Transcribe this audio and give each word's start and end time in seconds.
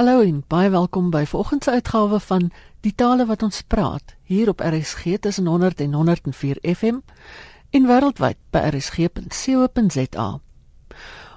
Hallo 0.00 0.22
en 0.24 0.38
baie 0.48 0.70
welkom 0.72 1.10
by 1.12 1.26
vanoggend 1.28 1.64
se 1.64 1.70
uitgawe 1.70 2.20
van 2.24 2.46
Die 2.80 2.94
tale 2.96 3.26
wat 3.28 3.42
ons 3.44 3.58
praat 3.68 4.14
hier 4.24 4.48
op 4.48 4.62
RSG 4.64 5.18
tussen 5.20 5.46
100 5.46 5.80
en 5.84 5.92
104 5.92 6.56
FM 6.62 7.02
en 7.70 7.86
wêreldwyd 7.90 8.38
by 8.48 8.62
rsg.co.za. 8.70 10.28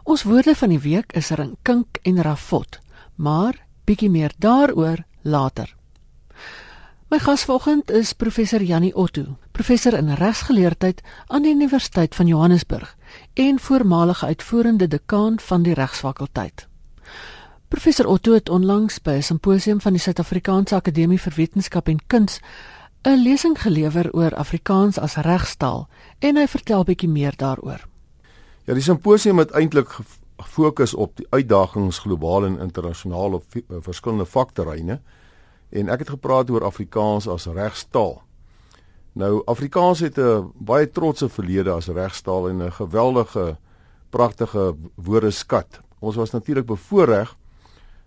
Ons 0.03 0.23
woorde 0.23 0.55
van 0.55 0.69
die 0.69 0.79
week 0.79 1.11
is 1.11 1.33
rinkink 1.35 1.99
en 2.07 2.23
rafot, 2.23 2.79
maar 3.15 3.59
bietjie 3.83 4.09
meer 4.09 4.31
daaroor 4.37 5.03
later. 5.21 5.75
My 7.11 7.19
gas 7.19 7.43
vanoggend 7.43 7.91
is 7.91 8.13
professor 8.13 8.63
Jannie 8.63 8.95
Otto, 8.95 9.39
professor 9.51 9.93
in 9.99 10.15
regsgeleerdheid 10.15 11.03
aan 11.27 11.43
die 11.43 11.51
Universiteit 11.51 12.15
van 12.15 12.31
Johannesburg 12.31 12.95
en 13.33 13.59
voormalige 13.59 14.25
uitvoerende 14.25 14.87
dekaan 14.87 15.39
van 15.39 15.63
die 15.63 15.73
regsfakulteit. 15.73 16.71
Professor 17.73 18.05
Otto 18.05 18.33
het 18.33 18.49
onlangs 18.49 19.01
by 19.01 19.11
'n 19.11 19.21
simposium 19.21 19.81
van 19.81 19.91
die 19.93 20.01
Suid-Afrikaanse 20.01 20.75
Akademie 20.75 21.21
vir 21.21 21.33
Wetenskap 21.35 21.87
en 21.87 22.05
Kuns 22.07 22.39
'n 23.01 23.23
lesing 23.23 23.61
gelewer 23.61 24.11
oor 24.11 24.35
Afrikaans 24.35 24.99
as 24.99 25.15
regstaal 25.15 25.87
en 26.19 26.35
hy 26.35 26.47
vertel 26.47 26.83
bietjie 26.83 27.09
meer 27.09 27.33
daaroor. 27.35 27.87
Ja, 28.63 28.73
die 28.73 28.81
simposium 28.81 29.37
het 29.37 29.51
eintlik 29.51 29.89
gefokus 30.37 30.93
op 30.93 31.17
die 31.17 31.27
uitdagings 31.29 31.99
globaal 31.99 32.45
en 32.45 32.59
internasionaal 32.59 33.33
op 33.33 33.43
eh, 33.55 33.61
verskillende 33.79 34.25
vakterreine 34.25 35.01
en 35.69 35.89
ek 35.89 35.99
het 35.99 36.09
gepraat 36.09 36.49
oor 36.49 36.63
Afrikaans 36.63 37.27
as 37.27 37.45
regstaal. 37.45 38.21
Nou 39.13 39.41
Afrikaans 39.45 39.99
het 39.99 40.17
'n 40.17 40.51
baie 40.55 40.89
trotse 40.89 41.29
verlede 41.29 41.71
as 41.71 41.87
regstaal 41.87 42.49
en 42.49 42.61
'n 42.61 42.71
geweldige 42.71 43.57
pragtige 44.09 44.75
woordeskat. 44.95 45.81
Ons 45.99 46.15
was 46.15 46.31
natuurlik 46.31 46.65
bevoorreg 46.65 47.35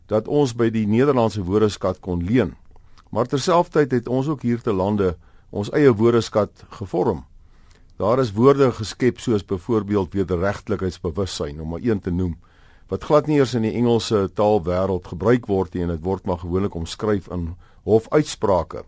dat 0.07 0.29
ons 0.29 0.55
by 0.55 0.71
die 0.71 0.87
Nederlandse 0.87 1.43
woordeskat 1.43 2.01
kon 2.01 2.25
leen. 2.25 2.55
Maar 3.11 3.27
terselfdertyd 3.27 3.93
het 3.93 4.09
ons 4.09 4.29
ook 4.29 4.43
hier 4.43 4.61
te 4.61 4.73
lande 4.73 5.17
ons 5.51 5.71
eie 5.71 5.93
woordeskat 5.93 6.65
gevorm. 6.69 7.25
Daar 7.97 8.19
is 8.19 8.33
woorde 8.33 8.73
geskep 8.73 9.19
soos 9.21 9.45
byvoorbeeld 9.45 10.13
wederregtelikheidsbewussyn 10.13 11.61
om 11.61 11.69
maar 11.69 11.83
een 11.83 12.01
te 12.01 12.11
noem 12.11 12.37
wat 12.89 13.05
glad 13.05 13.27
nie 13.27 13.41
eers 13.41 13.55
in 13.59 13.65
die 13.67 13.75
Engelse 13.75 14.29
taalwêreld 14.39 15.09
gebruik 15.11 15.49
word 15.51 15.75
nie 15.75 15.83
en 15.83 15.91
dit 15.95 16.05
word 16.05 16.27
maar 16.27 16.39
gewoonlik 16.39 16.77
omskryf 16.79 17.27
in 17.35 17.49
hofuitsprake. 17.87 18.85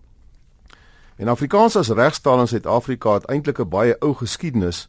En 1.19 1.31
Afrikaans 1.33 1.77
as 1.77 1.91
regstaal 1.91 2.45
in 2.45 2.51
Suid-Afrika 2.51 3.17
het 3.19 3.27
eintlik 3.27 3.59
'n 3.59 3.69
baie 3.69 3.97
ou 4.01 4.15
geskiedenis. 4.15 4.89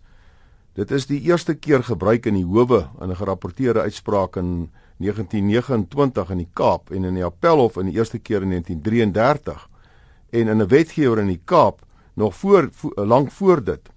Dit 0.73 0.91
is 0.91 1.05
die 1.05 1.21
eerste 1.21 1.55
keer 1.55 1.83
gebruik 1.83 2.25
in 2.25 2.33
die 2.33 2.45
howe 2.45 2.89
in 3.02 3.09
'n 3.09 3.16
gerapporteerde 3.16 3.81
uitspraak 3.81 4.36
in 4.36 4.69
1929 5.00 6.30
in 6.30 6.42
die 6.44 6.50
Kaap 6.53 6.92
en 6.92 7.05
in 7.08 7.16
die 7.16 7.23
Appelhof 7.23 7.78
in 7.80 7.88
die 7.88 7.95
eerste 7.95 8.19
keer 8.19 8.44
in 8.44 8.52
1933 8.52 9.67
en 10.30 10.47
in 10.47 10.61
'n 10.61 10.67
wetgewer 10.67 11.19
in 11.19 11.28
die 11.28 11.42
Kaap 11.45 11.86
nog 12.14 12.36
voor, 12.36 12.67
voor 12.72 13.05
lank 13.05 13.31
voor 13.31 13.64
dit. 13.64 13.89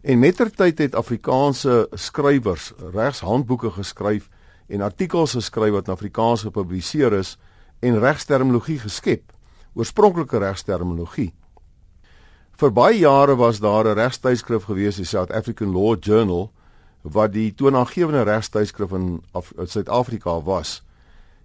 En 0.00 0.18
mettertyd 0.18 0.78
het 0.78 0.94
Afrikaanse 0.94 1.88
skrywers 1.92 2.72
regshandboeke 2.92 3.70
geskryf 3.70 4.28
en 4.66 4.80
artikels 4.80 5.32
geskryf 5.32 5.72
wat 5.72 5.86
in 5.86 5.92
Afrikaans 5.92 6.42
gepubliseer 6.42 7.12
is 7.12 7.38
en 7.80 7.98
regsterminologie 7.98 8.78
geskep, 8.78 9.32
oorspronklike 9.74 10.38
regsterminologie. 10.38 11.32
Vir 12.58 12.72
baie 12.72 12.98
jare 12.98 13.36
was 13.36 13.60
daar 13.60 13.86
'n 13.86 13.94
regstydskrif 13.94 14.64
gewees, 14.64 14.96
die 14.96 15.04
South 15.04 15.30
African 15.30 15.72
Law 15.72 15.96
Journal, 16.00 16.50
wat 17.02 17.32
die 17.32 17.54
toonaangewende 17.54 18.22
regstydskrif 18.22 18.92
in 18.92 19.22
Suid-Afrika 19.64 20.42
was. 20.42 20.82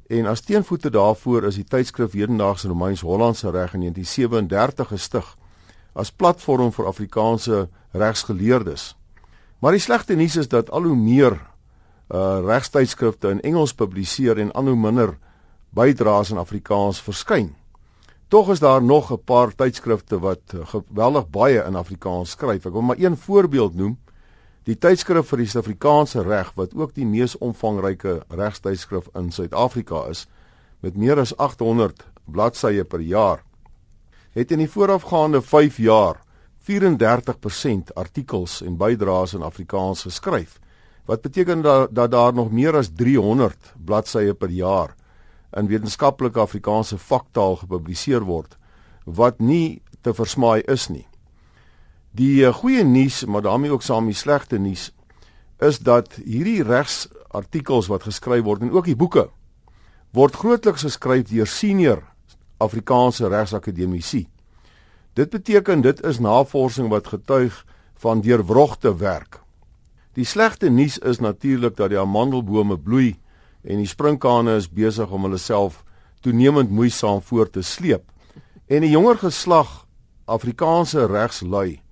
En 0.08 0.26
as 0.26 0.42
teenvoete 0.42 0.90
daarvoor 0.90 1.44
is 1.44 1.56
die 1.56 1.68
tydskrif 1.68 2.12
Hedendaagse 2.12 2.68
Romeins-Hollandse 2.68 3.52
Reg 3.52 3.74
in 3.74 3.80
1937 3.80 4.88
gestig 4.88 5.38
as 5.94 6.12
platform 6.12 6.72
vir 6.74 6.88
Afrikaanse 6.90 7.68
regsgeleerdes. 7.92 8.94
Maar 9.60 9.78
die 9.78 9.84
slegte 9.84 10.16
nuus 10.16 10.36
is 10.36 10.50
dat 10.52 10.72
al 10.72 10.90
hoe 10.90 10.98
meer 10.98 11.40
uh 12.14 12.40
regstydskrifte 12.44 13.30
in 13.32 13.42
Engels 13.42 13.74
publiseer 13.74 14.38
en 14.38 14.52
al 14.52 14.68
hoe 14.74 14.78
minder 14.78 15.16
bydraes 15.74 16.34
in 16.34 16.38
Afrikaans 16.38 17.00
verskyn. 17.02 17.54
Tog 18.28 18.52
is 18.52 18.60
daar 18.60 18.84
nog 18.84 19.12
'n 19.12 19.24
paar 19.24 19.56
tydskrifte 19.56 20.20
wat 20.20 20.42
geweldig 20.46 21.30
baie 21.30 21.64
in 21.64 21.76
Afrikaans 21.76 22.30
skryf. 22.30 22.66
Ek 22.66 22.72
wil 22.72 22.82
maar 22.82 23.00
een 23.00 23.18
voorbeeld 23.18 23.76
noem. 23.76 23.98
Die 24.64 24.78
tydskrif 24.80 25.28
vir 25.28 25.42
die 25.42 25.50
Suid-Afrikaanse 25.52 26.22
reg 26.24 26.54
wat 26.56 26.72
ook 26.80 26.94
die 26.96 27.08
mees 27.08 27.34
omvangryke 27.44 28.22
regstydskrif 28.32 29.10
in 29.20 29.28
Suid-Afrika 29.36 30.06
is 30.08 30.24
met 30.80 30.96
meer 30.96 31.20
as 31.20 31.34
800 31.36 32.06
bladsye 32.32 32.86
per 32.88 33.04
jaar 33.04 33.44
het 34.34 34.52
in 34.56 34.64
die 34.64 34.70
voorafgaande 34.72 35.44
5 35.44 35.82
jaar 35.84 36.22
34% 36.70 37.92
artikels 38.00 38.62
en 38.64 38.80
bydraes 38.80 39.36
in 39.36 39.44
Afrikaans 39.44 40.08
geskryf 40.08 40.60
wat 41.12 41.22
beteken 41.22 41.62
dat, 41.62 41.92
dat 41.92 42.12
daar 42.12 42.34
nog 42.34 42.52
meer 42.52 42.80
as 42.80 42.94
300 42.96 43.74
bladsye 43.86 44.34
per 44.34 44.50
jaar 44.50 44.96
in 45.52 45.68
wetenskaplike 45.68 46.40
Afrikaanse 46.40 46.98
vaktaal 46.98 47.60
gepubliseer 47.66 48.24
word 48.24 48.56
wat 49.04 49.44
nie 49.44 49.82
te 50.02 50.14
versmaai 50.16 50.64
is 50.72 50.88
nie. 50.88 51.04
Die 52.14 52.44
uh, 52.46 52.54
goeie 52.54 52.84
nuus, 52.86 53.24
maar 53.26 53.42
daarmee 53.42 53.72
ook 53.74 53.82
saam 53.82 54.06
die 54.06 54.18
slegte 54.18 54.60
nuus 54.62 54.92
is 55.64 55.80
dat 55.80 56.18
hierdie 56.26 56.64
regsartikels 56.66 57.88
wat 57.88 58.04
geskryf 58.04 58.44
word 58.44 58.66
en 58.66 58.74
ook 58.74 58.86
die 58.90 58.98
boeke 59.00 59.30
word 60.14 60.36
grootliks 60.38 60.84
geskryf 60.86 61.30
deur 61.32 61.50
senior 61.50 62.04
Afrikaanse 62.62 63.28
regsakademici. 63.32 64.28
Dit 65.18 65.32
beteken 65.34 65.82
dit 65.82 66.02
is 66.06 66.20
navorsing 66.22 66.92
wat 66.94 67.10
getuig 67.10 67.64
van 67.98 68.22
deurwrogte 68.22 68.94
werk. 69.02 69.40
Die 70.14 70.26
slegte 70.26 70.70
nuus 70.70 71.00
is 71.02 71.20
natuurlik 71.20 71.78
dat 71.80 71.90
die 71.90 72.00
amandelbome 72.00 72.78
bloei 72.78 73.16
en 73.64 73.82
die 73.82 73.90
sprinkane 73.90 74.60
is 74.62 74.70
besig 74.70 75.10
om 75.10 75.26
hulle 75.26 75.42
self 75.42 75.82
toenemend 76.22 76.70
moeisaam 76.70 77.24
voort 77.26 77.56
te 77.58 77.64
sleep. 77.66 78.06
En 78.70 78.86
die 78.86 78.94
jonger 78.94 79.18
geslag 79.18 79.88
Afrikaanse 80.30 81.08
regslui 81.10 81.83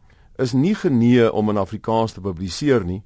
is 0.41 0.53
nie 0.53 0.75
genee 0.75 1.31
om 1.31 1.49
in 1.49 1.57
Afrikaans 1.57 2.13
te 2.13 2.21
publiseer 2.21 2.85
nie 2.85 3.01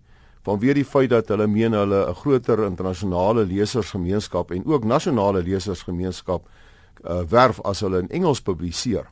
vanweë 0.45 0.75
die 0.77 0.85
feit 0.85 1.09
dat 1.09 1.31
hulle 1.33 1.47
meen 1.49 1.73
hulle 1.73 2.05
'n 2.09 2.15
groter 2.21 2.65
internasionale 2.65 3.45
lesersgemeenskap 3.45 4.51
en 4.51 4.65
ook 4.65 4.83
nasionale 4.83 5.41
lesersgemeenskap 5.41 6.45
uh, 6.45 7.21
werf 7.29 7.61
as 7.61 7.81
hulle 7.81 7.99
in 7.99 8.09
Engels 8.09 8.41
publiseer. 8.41 9.09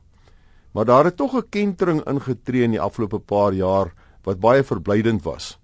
Maar 0.74 0.86
daar 0.86 1.06
het 1.06 1.18
tog 1.18 1.34
'n 1.34 1.50
kentering 1.50 2.04
ingetree 2.06 2.64
in 2.64 2.72
die 2.72 2.82
afgelope 2.82 3.20
paar 3.20 3.54
jaar 3.54 3.94
wat 4.24 4.40
baie 4.40 4.64
verblydend 4.64 5.24
was. 5.24 5.60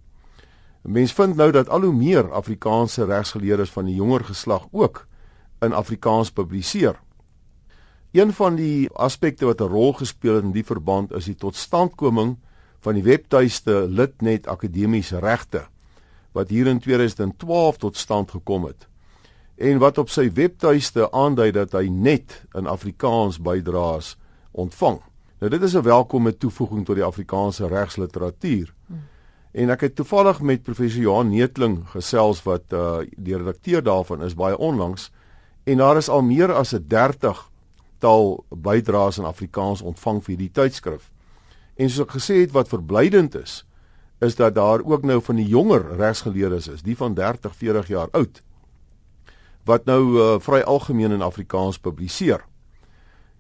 Mense 0.82 1.14
vind 1.14 1.36
nou 1.36 1.52
dat 1.52 1.70
al 1.70 1.82
hoe 1.82 1.94
meer 1.94 2.32
Afrikaanse 2.32 3.06
regsgeleerdes 3.06 3.70
van 3.70 3.86
die 3.86 3.96
jonger 3.96 4.24
geslag 4.24 4.68
ook 4.72 5.08
in 5.62 5.74
Afrikaans 5.74 6.32
publiseer. 6.32 7.00
Een 8.12 8.34
van 8.34 8.56
die 8.56 8.90
aspekte 8.94 9.46
wat 9.46 9.62
'n 9.62 9.70
rol 9.70 9.94
gespeel 9.94 10.36
het 10.36 10.44
in 10.44 10.52
die 10.52 10.66
verband 10.66 11.12
is 11.12 11.26
die 11.26 11.36
totstandkoming 11.36 12.38
van 12.80 12.94
die 12.94 13.04
webtuiste 13.04 13.88
Litnet 13.88 14.48
Akademiese 14.48 15.20
Regte 15.20 15.68
wat 16.32 16.50
hier 16.50 16.68
in 16.68 16.80
2012 16.80 17.78
tot 17.78 17.98
stand 17.98 18.32
gekom 18.32 18.66
het 18.70 18.88
en 19.60 19.80
wat 19.84 19.98
op 19.98 20.10
sy 20.10 20.30
webtuiste 20.32 21.10
aandui 21.12 21.52
dat 21.52 21.74
hy 21.76 21.90
net 21.92 22.46
in 22.56 22.68
Afrikaans 22.70 23.42
bydraes 23.44 24.16
ontvang. 24.56 25.02
Nou 25.40 25.50
dit 25.52 25.62
is 25.64 25.76
'n 25.76 25.84
welkome 25.84 26.38
toevoeging 26.38 26.86
tot 26.86 26.96
die 26.96 27.04
Afrikaanse 27.04 27.68
regsliteratuur. 27.68 28.74
En 29.52 29.70
ek 29.70 29.82
het 29.82 29.96
toevallig 29.96 30.42
met 30.42 30.64
professor 30.64 31.02
Johan 31.02 31.30
Netling 31.30 31.88
gesels 31.90 32.44
wat 32.44 32.64
uh 32.74 33.00
die 33.18 33.38
redakteur 33.38 33.84
daarvan 33.84 34.24
is 34.24 34.36
baie 34.36 34.58
onlangs 34.58 35.12
en 35.64 35.78
daar 35.78 35.98
is 35.98 36.10
al 36.10 36.22
meer 36.22 36.54
as 36.54 36.74
'n 36.74 36.86
30 36.88 37.50
taal 37.98 38.46
bydraes 38.50 39.18
in 39.18 39.26
Afrikaans 39.26 39.82
ontvang 39.82 40.24
vir 40.24 40.38
die 40.38 40.52
tydskrif. 40.52 41.12
En 41.80 41.88
soos 41.88 42.08
ek 42.08 42.18
gesê 42.18 42.42
het 42.44 42.52
wat 42.52 42.72
verblydend 42.72 43.38
is, 43.40 43.64
is 44.20 44.36
dat 44.36 44.58
daar 44.58 44.84
ook 44.84 45.06
nou 45.08 45.22
van 45.24 45.40
die 45.40 45.48
jonger 45.48 45.86
regsgeleerdes 45.96 46.68
is, 46.68 46.84
die 46.84 46.98
van 47.00 47.16
30, 47.16 47.56
40 47.56 47.88
jaar 47.88 48.12
oud 48.12 48.44
wat 49.70 49.86
nou 49.86 50.02
uh, 50.18 50.28
vry 50.42 50.64
algemeen 50.66 51.12
in 51.14 51.22
Afrikaans 51.22 51.78
publiseer. 51.78 52.42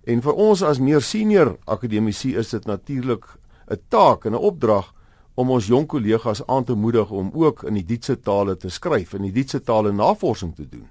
En 0.05 0.21
vir 0.21 0.35
ons 0.37 0.61
as 0.61 0.77
meer 0.77 1.01
senior 1.01 1.55
akademici 1.65 2.35
is 2.37 2.51
dit 2.53 2.67
natuurlik 2.69 3.25
'n 3.71 3.81
taak 3.89 4.25
en 4.25 4.33
'n 4.33 4.45
opdrag 4.51 4.93
om 5.33 5.49
ons 5.49 5.67
jong 5.67 5.87
kollegas 5.87 6.45
aan 6.47 6.63
te 6.63 6.75
moedig 6.75 7.11
om 7.11 7.31
ook 7.33 7.63
in 7.63 7.73
die 7.73 7.85
dietse 7.85 8.19
tale 8.19 8.57
te 8.57 8.69
skryf 8.69 9.13
en 9.13 9.21
die 9.21 9.31
dietse 9.31 9.61
tale 9.61 9.91
navorsing 9.91 10.55
te 10.55 10.67
doen. 10.69 10.87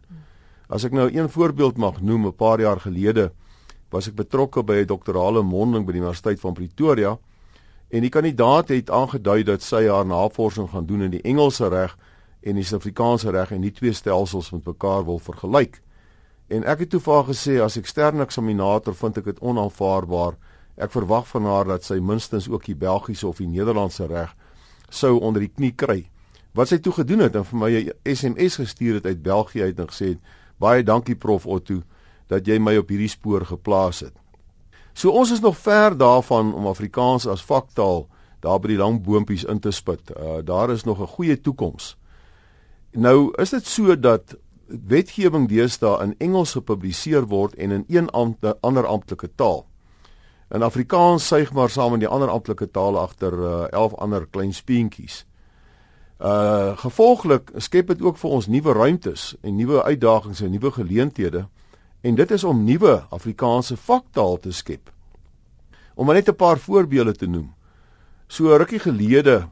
As 0.68 0.84
ek 0.84 0.92
nou 0.92 1.08
een 1.12 1.28
voorbeeld 1.28 1.76
mag 1.76 2.00
noem, 2.00 2.26
'n 2.26 2.36
paar 2.36 2.60
jaar 2.60 2.80
gelede 2.80 3.32
was 3.90 4.08
ek 4.08 4.14
betrokke 4.14 4.62
by 4.62 4.74
'n 4.82 4.86
doktorale 4.86 5.42
monding 5.42 5.86
by 5.86 5.92
die 5.92 6.00
Universiteit 6.00 6.40
van 6.40 6.54
Pretoria 6.54 7.18
en 7.88 8.04
die 8.04 8.12
kandidaat 8.12 8.68
het 8.68 8.90
aangedui 8.90 9.42
dat 9.48 9.62
sy 9.64 9.86
haar 9.88 10.06
navorsing 10.06 10.70
gaan 10.70 10.86
doen 10.86 11.06
in 11.06 11.10
die 11.10 11.22
Engelse 11.24 11.68
reg 11.68 11.96
en 12.40 12.58
die 12.58 12.64
Suid-Afrikaanse 12.64 13.30
reg 13.30 13.52
en 13.52 13.64
die 13.64 13.72
twee 13.72 13.92
stelsels 13.92 14.50
met 14.52 14.66
mekaar 14.66 15.04
wil 15.04 15.18
vergelyk. 15.18 15.80
En 16.48 16.64
ek 16.64 16.84
het 16.84 16.90
toe 16.90 17.00
vir 17.00 17.14
haar 17.14 17.28
gesê 17.28 17.56
as 17.64 17.76
eksterne 17.80 18.24
eksaminator 18.24 18.96
vind 18.96 19.18
ek 19.20 19.32
dit 19.32 19.40
onaanvaarbaar. 19.40 20.36
Ek 20.78 20.92
verwag 20.94 21.26
van 21.32 21.48
haar 21.48 21.68
dat 21.68 21.84
sy 21.84 21.98
minstens 22.00 22.48
ook 22.48 22.64
die 22.68 22.76
Belgiese 22.78 23.26
of 23.28 23.40
die 23.42 23.50
Nederlandse 23.50 24.06
reg 24.08 24.36
sou 24.88 25.18
onder 25.20 25.44
die 25.44 25.52
knie 25.52 25.74
kry. 25.76 26.06
Wat 26.56 26.70
sy 26.70 26.78
toe 26.80 26.94
gedoen 26.96 27.26
het 27.26 27.36
en 27.36 27.44
vir 27.44 27.58
my 27.58 27.70
'n 27.76 27.92
SMS 28.04 28.56
gestuur 28.56 28.94
het 28.94 29.06
uit 29.06 29.22
België 29.22 29.62
uit 29.62 29.78
en 29.78 29.88
gesê 29.88 30.18
baie 30.58 30.82
dankie 30.82 31.16
prof 31.16 31.46
Otto 31.46 31.82
dat 32.28 32.46
jy 32.46 32.58
my 32.58 32.76
op 32.76 32.88
hierdie 32.88 33.08
spoor 33.08 33.44
geplaas 33.44 34.00
het. 34.00 34.14
So 34.98 35.10
ons 35.14 35.30
is 35.30 35.40
nog 35.40 35.58
ver 35.58 35.96
daarvan 35.96 36.54
om 36.54 36.66
Afrikaans 36.66 37.26
as 37.26 37.44
vaktaal 37.46 38.08
daar 38.42 38.58
by 38.58 38.72
die 38.72 38.78
lang 38.80 38.96
boontjies 39.06 39.44
in 39.46 39.60
te 39.62 39.70
spit. 39.70 40.10
Uh, 40.10 40.40
daar 40.42 40.70
is 40.74 40.82
nog 40.84 40.98
'n 40.98 41.06
goeie 41.06 41.40
toekoms. 41.40 41.96
Nou 42.92 43.30
is 43.36 43.50
dit 43.50 43.66
so 43.66 43.98
dat 44.00 44.36
wetgewing 44.66 45.48
deesdae 45.48 46.02
in 46.02 46.14
Engels 46.18 46.52
gepubliseer 46.52 47.26
word 47.26 47.54
en 47.54 47.70
in 47.70 47.84
een 47.88 48.10
ampt, 48.10 48.60
ander 48.60 48.86
amptelike 48.86 49.30
taal. 49.34 49.66
In 50.50 50.62
Afrikaans 50.62 51.26
suig 51.26 51.52
maar 51.52 51.70
saam 51.70 51.90
met 51.90 52.00
die 52.00 52.08
ander 52.08 52.28
amptelike 52.28 52.70
tale 52.70 52.98
agter 52.98 53.32
uh, 53.32 53.64
11 53.70 53.94
ander 53.94 54.26
klein 54.26 54.54
speentjies. 54.54 55.26
Uh 56.18 56.76
gevolglik 56.76 57.50
skep 57.56 57.86
dit 57.86 58.02
ook 58.02 58.16
vir 58.16 58.30
ons 58.30 58.46
nuwe 58.46 58.72
ruimtes 58.72 59.36
en 59.40 59.56
nuwe 59.56 59.82
uitdagings 59.82 60.40
en 60.40 60.50
nuwe 60.50 60.70
geleenthede 60.70 61.48
en 62.00 62.14
dit 62.14 62.30
is 62.30 62.44
om 62.44 62.64
nuwe 62.64 63.02
Afrikaanse 63.10 63.76
vaktaal 63.76 64.38
te 64.42 64.52
skep. 64.52 64.92
Om 65.94 66.12
net 66.12 66.28
'n 66.28 66.36
paar 66.36 66.58
voorbeelde 66.58 67.14
te 67.14 67.26
noem. 67.26 67.54
So 68.26 68.56
rukkie 68.56 68.78
gelede 68.78 69.48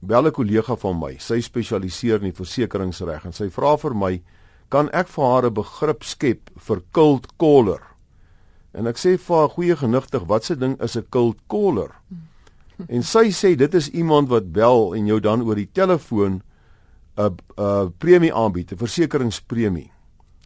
bel 0.00 0.26
'n 0.26 0.30
kollega 0.30 0.76
van 0.76 0.98
my, 0.98 1.16
sy 1.18 1.40
spesialiseer 1.40 2.22
in 2.22 2.32
versekeringsreg 2.32 3.24
en 3.24 3.32
sy 3.32 3.50
vra 3.50 3.76
vir 3.76 3.94
my, 3.94 4.22
"Kan 4.68 4.90
ek 4.90 5.08
vir 5.08 5.24
haar 5.24 5.46
'n 5.46 5.54
begrip 5.54 6.04
skep 6.04 6.50
vir 6.56 6.82
cold 6.92 7.36
caller?" 7.36 7.82
En 8.74 8.86
ek 8.86 8.96
sê 8.96 9.18
vir 9.18 9.36
haar 9.36 9.48
goeie 9.48 9.76
genigtig, 9.76 10.22
"Wat 10.26 10.44
se 10.44 10.56
ding 10.56 10.80
is 10.82 10.96
'n 10.96 11.06
cold 11.10 11.36
caller?" 11.48 11.90
En 12.88 13.02
sy 13.02 13.30
sê 13.30 13.56
dit 13.56 13.74
is 13.74 13.88
iemand 13.88 14.28
wat 14.28 14.52
bel 14.52 14.94
en 14.94 15.06
jou 15.06 15.20
dan 15.20 15.42
oor 15.42 15.54
die 15.54 15.70
telefoon 15.72 16.42
'n 17.16 17.36
'n 17.56 17.92
premie 17.98 18.34
aanbied, 18.34 18.72
'n 18.72 18.76
versekeringspremie 18.76 19.93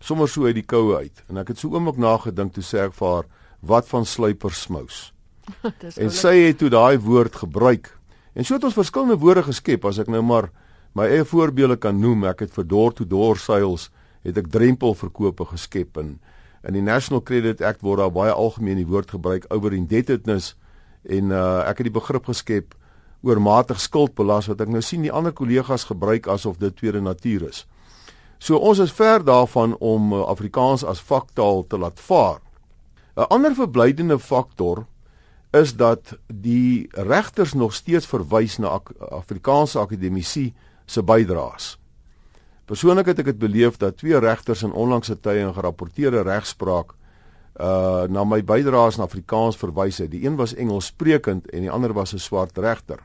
sommer 0.00 0.29
so 0.29 0.47
uit 0.47 0.56
die 0.59 0.67
koue 0.67 0.97
uit. 0.97 1.25
En 1.29 1.41
ek 1.43 1.53
het 1.53 1.59
so 1.59 1.73
oomblik 1.75 1.99
nagedink 2.00 2.55
toe 2.55 2.65
sê 2.65 2.85
ek 2.87 2.97
vir 2.99 3.09
haar 3.09 3.29
wat 3.61 3.89
van 3.91 4.06
sluipersmous 4.06 5.09
en 6.03 6.11
sy 6.12 6.35
het 6.45 6.59
toe 6.61 6.69
daai 6.71 6.99
woord 7.00 7.37
gebruik. 7.41 7.91
En 8.37 8.45
so 8.45 8.55
het 8.55 8.65
ons 8.69 8.77
verskillende 8.77 9.19
woorde 9.19 9.47
geskep. 9.49 9.87
As 9.89 9.99
ek 9.99 10.11
nou 10.12 10.21
maar 10.23 10.50
my 10.99 11.09
eie 11.09 11.25
voorbeelde 11.27 11.79
kan 11.81 11.99
noem 12.00 12.27
ek 12.31 12.47
het 12.47 12.55
vir 12.55 12.67
door 12.69 12.95
to 12.95 13.06
door 13.09 13.39
sales 13.41 13.89
het 14.27 14.39
ek 14.41 14.50
drempelverkope 14.53 15.47
geskep 15.53 15.99
en 16.00 16.17
in 16.67 16.75
die 16.75 16.83
National 16.83 17.23
Credit 17.23 17.62
Act 17.62 17.85
word 17.87 18.03
daar 18.03 18.15
baie 18.15 18.35
algemeen 18.35 18.81
die 18.81 18.89
woord 18.89 19.12
gebruik 19.15 19.47
over 19.55 19.75
indebtedness 19.77 20.55
en 21.06 21.31
uh, 21.31 21.62
ek 21.69 21.81
het 21.81 21.91
die 21.91 21.95
begrip 21.95 22.27
geskep 22.29 22.75
oormatig 23.27 23.81
skuldbelas 23.83 24.49
wat 24.50 24.62
ek 24.65 24.73
nou 24.73 24.83
sien 24.85 25.05
die 25.06 25.15
ander 25.15 25.35
kollegas 25.35 25.87
gebruik 25.89 26.29
asof 26.31 26.59
dit 26.59 26.75
tweede 26.77 27.03
natuur 27.05 27.49
is 27.50 27.65
So 28.38 28.56
ons 28.56 28.79
is 28.79 28.93
ver 28.93 29.25
daarvan 29.25 29.76
om 29.79 30.12
uh, 30.12 30.23
Afrikaans 30.31 30.85
as 30.85 31.00
vaktaal 31.00 31.67
te 31.67 31.79
laat 31.79 32.00
vaar. 32.00 32.40
'n 33.17 33.26
Ander 33.35 33.55
verblydende 33.55 34.19
faktor 34.19 34.87
is 35.50 35.75
dat 35.76 36.19
die 36.26 36.88
regters 36.93 37.52
nog 37.52 37.75
steeds 37.75 38.06
verwys 38.06 38.58
na 38.58 38.81
Afrikaanse 39.11 39.79
akademici 39.79 40.55
se 40.87 41.02
bydraes. 41.02 41.79
Persoonlik 42.64 43.06
het 43.06 43.19
ek 43.19 43.32
dit 43.32 43.38
beleef 43.38 43.76
dat 43.76 43.96
twee 43.96 44.19
regters 44.19 44.62
in 44.62 44.73
onlangse 44.73 45.17
tye 45.20 45.40
in 45.40 45.55
gerapporteerde 45.55 46.23
regspraak 46.23 46.94
uh 47.58 48.06
na 48.06 48.23
my 48.25 48.38
bydraes 48.44 48.96
in 48.96 49.02
Afrikaans 49.02 49.56
verwys 49.56 49.99
het. 49.99 50.11
Die 50.11 50.26
een 50.26 50.37
was 50.37 50.55
Engelssprekend 50.55 51.50
en 51.50 51.67
die 51.67 51.70
ander 51.70 51.93
was 51.93 52.14
'n 52.14 52.19
swart 52.19 52.58
regter. 52.58 52.99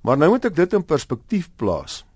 Maar 0.00 0.16
nou 0.16 0.30
moet 0.30 0.44
ek 0.44 0.56
dit 0.56 0.72
in 0.72 0.84
perspektief 0.84 1.50
plaas. 1.56 2.07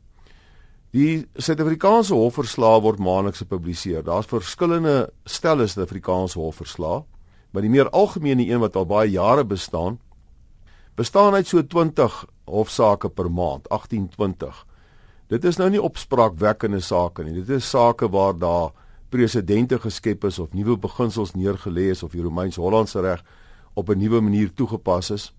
Die 0.92 1.22
Suid-Afrikaanse 1.40 2.12
hofverslae 2.12 2.80
word 2.84 2.98
maandeliks 3.00 3.40
gepubliseer. 3.40 4.02
Daar's 4.04 4.28
verskillende 4.28 5.06
stelle 5.24 5.64
Suid-Afrikaanse 5.64 6.36
hofverslae, 6.36 6.98
maar 7.52 7.64
die 7.64 7.72
meer 7.72 7.88
algemene 7.96 8.44
een 8.44 8.60
wat 8.60 8.76
al 8.76 8.84
baie 8.90 9.08
jare 9.10 9.44
bestaan, 9.48 9.96
bestaan 11.00 11.32
uit 11.32 11.48
so 11.48 11.64
20 11.64 12.18
hofsaake 12.44 13.08
per 13.08 13.30
maand, 13.32 13.64
1820. 13.72 14.66
Dit 15.32 15.48
is 15.48 15.56
nou 15.56 15.70
nie 15.72 15.80
opspraakwekkende 15.80 16.82
sake 16.84 17.24
nie. 17.24 17.38
Dit 17.40 17.48
is 17.56 17.70
sake 17.72 18.10
waar 18.12 18.36
daar 18.36 18.74
presedente 19.08 19.78
geskep 19.80 20.26
is 20.28 20.38
of 20.38 20.52
nuwe 20.52 20.76
beginsels 20.76 21.32
neergelê 21.32 21.88
is 21.96 22.02
of 22.04 22.12
die 22.12 22.24
Romeins-Hollandse 22.24 23.00
reg 23.00 23.24
op 23.74 23.88
'n 23.88 23.98
nuwe 23.98 24.20
manier 24.20 24.52
toegepas 24.52 25.10
is. 25.10 25.32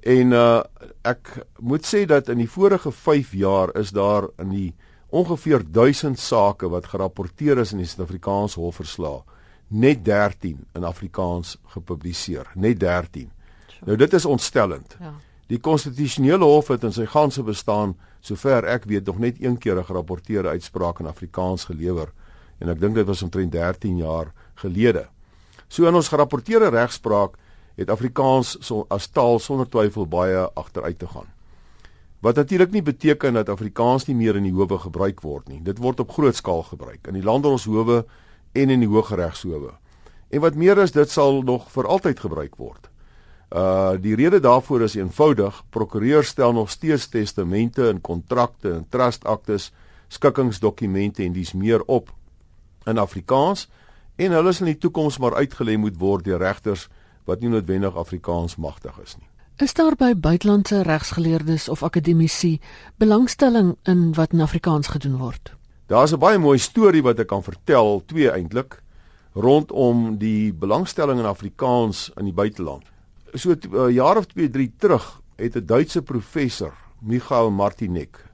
En 0.00 0.32
uh 0.32 0.62
ek 1.02 1.30
moet 1.58 1.86
sê 1.86 2.04
dat 2.06 2.28
in 2.28 2.38
die 2.38 2.50
vorige 2.50 2.92
5 2.92 3.32
jaar 3.32 3.70
is 3.76 3.90
daar 3.90 4.28
in 4.38 4.50
die 4.52 4.74
ongeveer 5.08 5.62
1000 5.64 6.18
sake 6.18 6.68
wat 6.68 6.86
gerapporteer 6.92 7.58
is 7.58 7.72
in 7.72 7.78
die 7.78 7.86
Suid-Afrikaanse 7.86 8.60
hofverslae 8.60 9.22
net 9.68 10.04
13 10.04 10.66
in 10.74 10.84
Afrikaans 10.84 11.56
gepubliseer, 11.74 12.50
net 12.54 12.80
13. 12.80 13.30
Sure. 13.68 13.86
Nou 13.86 13.96
dit 13.96 14.12
is 14.12 14.24
ontstellend. 14.24 14.96
Ja. 15.00 15.12
Die 15.48 15.60
konstitusionele 15.60 16.44
hof 16.44 16.68
het 16.68 16.84
in 16.84 16.92
sy 16.92 17.06
ganse 17.08 17.42
bestaan, 17.44 17.94
sover 18.20 18.66
ek 18.68 18.84
weet, 18.88 19.06
nog 19.06 19.18
net 19.18 19.40
een 19.40 19.58
keer 19.58 19.78
'n 19.78 19.84
gerapporteerde 19.84 20.48
uitspraak 20.48 21.00
in 21.00 21.06
Afrikaans 21.06 21.64
gelewer 21.64 22.12
en 22.58 22.68
ek 22.68 22.80
dink 22.80 22.94
dit 22.94 23.06
was 23.06 23.22
omtrent 23.22 23.52
13 23.52 23.96
jaar 23.96 24.32
gelede. 24.54 25.08
So 25.68 25.86
in 25.86 25.94
ons 25.94 26.08
gerapporteerde 26.08 26.68
regspraak 26.68 27.36
het 27.78 27.90
Afrikaans 27.90 28.56
so 28.64 28.86
as 28.90 29.06
taal 29.14 29.38
sonder 29.38 29.68
twyfel 29.70 30.08
baie 30.10 30.48
agteruit 30.58 30.98
te 30.98 31.06
gaan. 31.06 31.28
Wat 32.20 32.34
natuurlik 32.34 32.72
nie 32.74 32.82
beteken 32.82 33.38
dat 33.38 33.48
Afrikaans 33.48 34.08
nie 34.08 34.16
meer 34.18 34.36
in 34.36 34.48
die 34.48 34.54
howe 34.54 34.78
gebruik 34.82 35.22
word 35.22 35.48
nie. 35.48 35.60
Dit 35.62 35.78
word 35.78 36.00
op 36.02 36.10
groot 36.10 36.34
skaal 36.34 36.64
gebruik 36.66 37.06
in 37.06 37.14
die 37.14 37.22
landdroshowe 37.22 38.02
en 38.52 38.70
in 38.74 38.82
die 38.82 38.90
Hooggeregshowe. 38.90 39.70
En 40.28 40.40
wat 40.42 40.58
meer 40.58 40.78
is, 40.82 40.92
dit 40.92 41.10
sal 41.10 41.42
nog 41.46 41.70
vir 41.70 41.86
altyd 41.86 42.20
gebruik 42.20 42.58
word. 42.58 42.90
Uh 43.48 43.94
die 44.02 44.16
rede 44.18 44.42
daarvoor 44.44 44.82
is 44.84 44.98
eenvoudig, 44.98 45.62
prokureurs 45.70 46.34
stel 46.34 46.52
nog 46.52 46.70
steeds 46.70 47.08
testamente 47.08 47.88
en 47.88 48.00
kontrakte 48.00 48.74
en 48.74 48.84
trustaktes, 48.90 49.70
skikkingsdokumente 50.08 51.22
en 51.22 51.32
dis 51.32 51.52
meer 51.52 51.84
op 51.86 52.10
in 52.84 52.98
Afrikaans 52.98 53.68
en 54.16 54.34
hulle 54.34 54.52
sal 54.52 54.66
in 54.66 54.74
die 54.74 54.82
toekoms 54.82 55.18
maar 55.22 55.38
uitgelê 55.38 55.78
moet 55.78 55.96
word 55.96 56.26
deur 56.26 56.42
regters 56.42 56.88
wat 57.28 57.44
nie 57.44 57.52
noodwendig 57.52 57.96
Afrikaans 57.96 58.56
magtig 58.56 58.96
is 59.04 59.18
nie. 59.18 59.28
Is 59.58 59.74
daar 59.74 59.96
by 59.98 60.12
buitelandse 60.14 60.84
regsgeleerdes 60.86 61.68
of 61.68 61.82
akademici 61.82 62.60
belangstelling 63.02 63.74
in 63.90 64.12
wat 64.14 64.32
in 64.32 64.40
Afrikaans 64.40 64.92
gedoen 64.94 65.16
word? 65.18 65.52
Daar's 65.88 66.12
'n 66.12 66.18
baie 66.18 66.38
mooi 66.38 66.58
storie 66.58 67.02
wat 67.02 67.18
ek 67.18 67.26
kan 67.26 67.42
vertel, 67.42 68.02
twee 68.06 68.30
eintlik, 68.30 68.82
rondom 69.34 70.18
die 70.18 70.52
belangstelling 70.52 71.18
in 71.18 71.26
Afrikaans 71.26 72.10
in 72.16 72.24
die 72.24 72.32
buiteland. 72.32 72.84
So 73.34 73.50
'n 73.50 73.60
uh, 73.72 73.90
jaar 73.90 74.16
of 74.16 74.26
2, 74.26 74.50
3 74.50 74.72
terug 74.78 75.20
het 75.36 75.56
'n 75.56 75.66
Duitse 75.66 76.02
professor, 76.02 76.72
Michael 77.00 77.50
Martinek, 77.50 78.24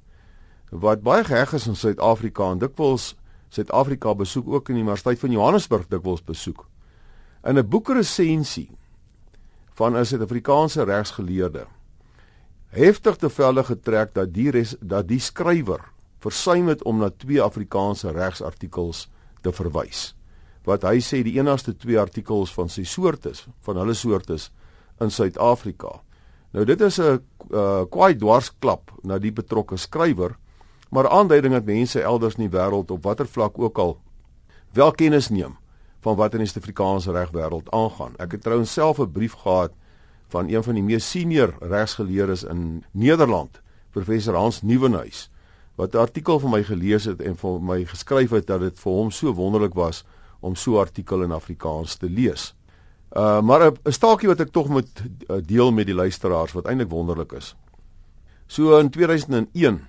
wat 0.70 1.02
baie 1.02 1.24
geheg 1.24 1.52
is 1.52 1.66
in 1.66 1.76
Suid-Afrika 1.76 2.50
en 2.50 2.58
dikwels 2.58 3.16
Suid-Afrika 3.48 4.14
besoek 4.14 4.48
ook 4.48 4.68
in 4.68 4.74
die 4.74 4.82
Universiteit 4.82 5.18
van 5.18 5.30
Johannesburg 5.30 5.86
dikwels 5.88 6.24
besoek. 6.24 6.66
In 7.44 7.58
'n 7.58 7.68
boekresensie 7.68 8.70
van 9.74 9.96
'n 9.96 10.04
Suid-Afrikaanse 10.04 10.84
regsgeleerde 10.84 11.66
heftig 12.74 13.16
te 13.16 13.30
velle 13.30 13.64
getrek 13.64 14.14
dat 14.14 14.32
die 14.34 14.50
res, 14.54 14.74
dat 14.80 15.08
die 15.08 15.20
skrywer 15.22 15.82
versuim 16.24 16.70
het 16.72 16.82
om 16.88 16.98
na 17.02 17.10
twee 17.10 17.42
Afrikaanse 17.42 18.12
regsartikels 18.14 19.06
te 19.44 19.52
verwys. 19.52 20.14
Wat 20.64 20.86
hy 20.88 20.98
sê 21.04 21.20
die 21.22 21.36
enigste 21.36 21.74
twee 21.76 21.98
artikels 22.00 22.52
van 22.54 22.70
sy 22.72 22.86
soort 22.88 23.28
is, 23.28 23.44
van 23.66 23.76
hulle 23.76 23.94
soort 23.94 24.30
is 24.32 24.48
in 25.04 25.12
Suid-Afrika. 25.12 26.00
Nou 26.54 26.64
dit 26.64 26.80
is 26.80 26.98
'n 26.98 27.20
uh, 27.50 27.84
kwaai 27.90 28.16
dwarsklap 28.16 28.90
na 29.02 29.18
die 29.18 29.32
betrokke 29.32 29.76
skrywer, 29.76 30.36
maar 30.90 31.08
aanduiding 31.08 31.52
dat 31.52 31.66
mense 31.66 32.00
elders 32.00 32.34
in 32.38 32.48
die 32.48 32.58
wêreld 32.58 32.90
op 32.90 33.02
watter 33.02 33.26
vlak 33.26 33.58
ook 33.58 33.78
al 33.78 33.98
wel 34.72 34.92
kennis 34.92 35.28
neem 35.28 35.56
van 36.04 36.16
wat 36.20 36.34
in 36.36 36.42
die 36.44 36.48
Suid-Afrikaanse 36.48 37.12
regwêreld 37.16 37.70
aangaan. 37.72 38.16
Ek 38.20 38.36
het 38.36 38.42
trouens 38.44 38.72
self 38.72 39.00
'n 39.00 39.12
brief 39.12 39.32
gehad 39.44 39.72
van 40.28 40.48
een 40.48 40.62
van 40.62 40.74
die 40.74 40.82
mees 40.82 41.10
senior 41.10 41.54
regsgeleerdes 41.60 42.44
in 42.44 42.84
Nederland, 42.92 43.60
professor 43.90 44.34
Hans 44.34 44.62
Nieuwenhuis, 44.62 45.30
wat 45.76 45.94
'n 45.94 45.98
artikel 45.98 46.38
van 46.38 46.50
my 46.50 46.62
gelees 46.62 47.04
het 47.04 47.22
en 47.22 47.36
vir 47.36 47.62
my 47.62 47.84
geskryf 47.84 48.30
het 48.30 48.46
dat 48.46 48.60
dit 48.60 48.78
vir 48.78 48.92
hom 48.92 49.10
so 49.10 49.32
wonderlik 49.32 49.74
was 49.74 50.04
om 50.40 50.54
so 50.54 50.74
'n 50.74 50.80
artikel 50.80 51.22
in 51.22 51.32
Afrikaans 51.32 51.96
te 51.96 52.10
lees. 52.10 52.54
Uh 53.12 53.40
maar 53.40 53.72
'n 53.72 53.92
staakie 53.92 54.28
wat 54.28 54.40
ek 54.40 54.52
tog 54.52 54.68
moet 54.68 55.02
uh, 55.30 55.36
deel 55.42 55.72
met 55.72 55.86
die 55.86 55.94
luisteraars 55.94 56.52
wat 56.52 56.66
eintlik 56.66 56.90
wonderlik 56.90 57.32
is. 57.32 57.56
So 58.46 58.78
in 58.78 58.90
2001 58.90 59.86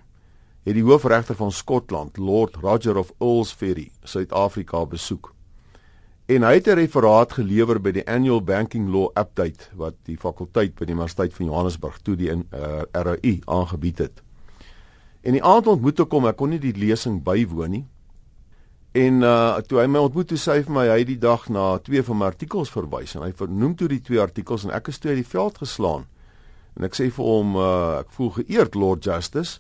het 0.63 0.73
die 0.73 0.83
hoofregter 0.83 1.35
van 1.35 1.51
Skotland, 1.51 2.17
Lord 2.17 2.55
Roger 2.55 2.97
of 2.97 3.13
Earlsferry, 3.19 3.91
Suid-Afrika 4.03 4.85
besoek. 4.85 5.34
En 6.25 6.41
hy 6.41 6.53
het 6.53 6.67
'n 6.67 6.73
referaat 6.73 7.33
gelewer 7.33 7.81
by 7.81 7.91
die 7.91 8.07
Annual 8.07 8.43
Banking 8.43 8.89
Law 8.89 9.09
Update 9.13 9.69
wat 9.73 9.93
die 10.03 10.17
fakulteit 10.17 10.73
by 10.75 10.85
die 10.85 10.93
Universiteit 10.93 11.33
van 11.33 11.45
Johannesburg 11.45 11.99
toe 12.01 12.15
die 12.15 12.29
uh, 12.31 12.41
eh, 12.49 12.81
RAI 12.91 13.41
aangebied 13.45 13.97
het. 13.97 14.23
En 15.21 15.31
die 15.31 15.43
aand 15.43 15.67
ontmoet 15.67 15.99
ek 15.99 16.11
hom, 16.11 16.25
ek 16.25 16.35
kon 16.35 16.49
nie 16.49 16.59
die 16.59 16.73
lesing 16.73 17.23
bywoon 17.23 17.69
nie. 17.69 17.85
En 18.91 19.21
uh 19.21 19.57
toe 19.67 19.79
hy 19.79 19.85
my 19.87 19.99
ontmoet 19.99 20.27
toe 20.27 20.37
sê 20.37 20.51
hy 20.51 20.63
vir 20.63 20.73
my 20.73 20.87
hy 20.87 20.97
het 20.99 21.07
die 21.07 21.19
dag 21.19 21.45
na 21.49 21.77
twee 21.77 22.03
van 22.03 22.17
my 22.17 22.25
artikels 22.25 22.69
verwys 22.73 23.15
en 23.15 23.21
hy 23.21 23.31
vernoem 23.31 23.75
toe 23.75 23.87
die 23.87 24.01
twee 24.01 24.21
artikels 24.21 24.63
en 24.65 24.71
ek 24.71 24.87
is 24.87 24.97
toe 24.97 25.09
uit 25.11 25.21
die 25.21 25.29
veld 25.29 25.57
geslaan. 25.57 26.07
En 26.75 26.83
ek 26.83 26.95
sê 26.95 27.11
vir 27.11 27.25
hom 27.25 27.55
uh 27.55 27.99
ek 27.99 28.09
voel 28.09 28.31
geëerd 28.39 28.75
Lord 28.75 29.03
Justice, 29.03 29.59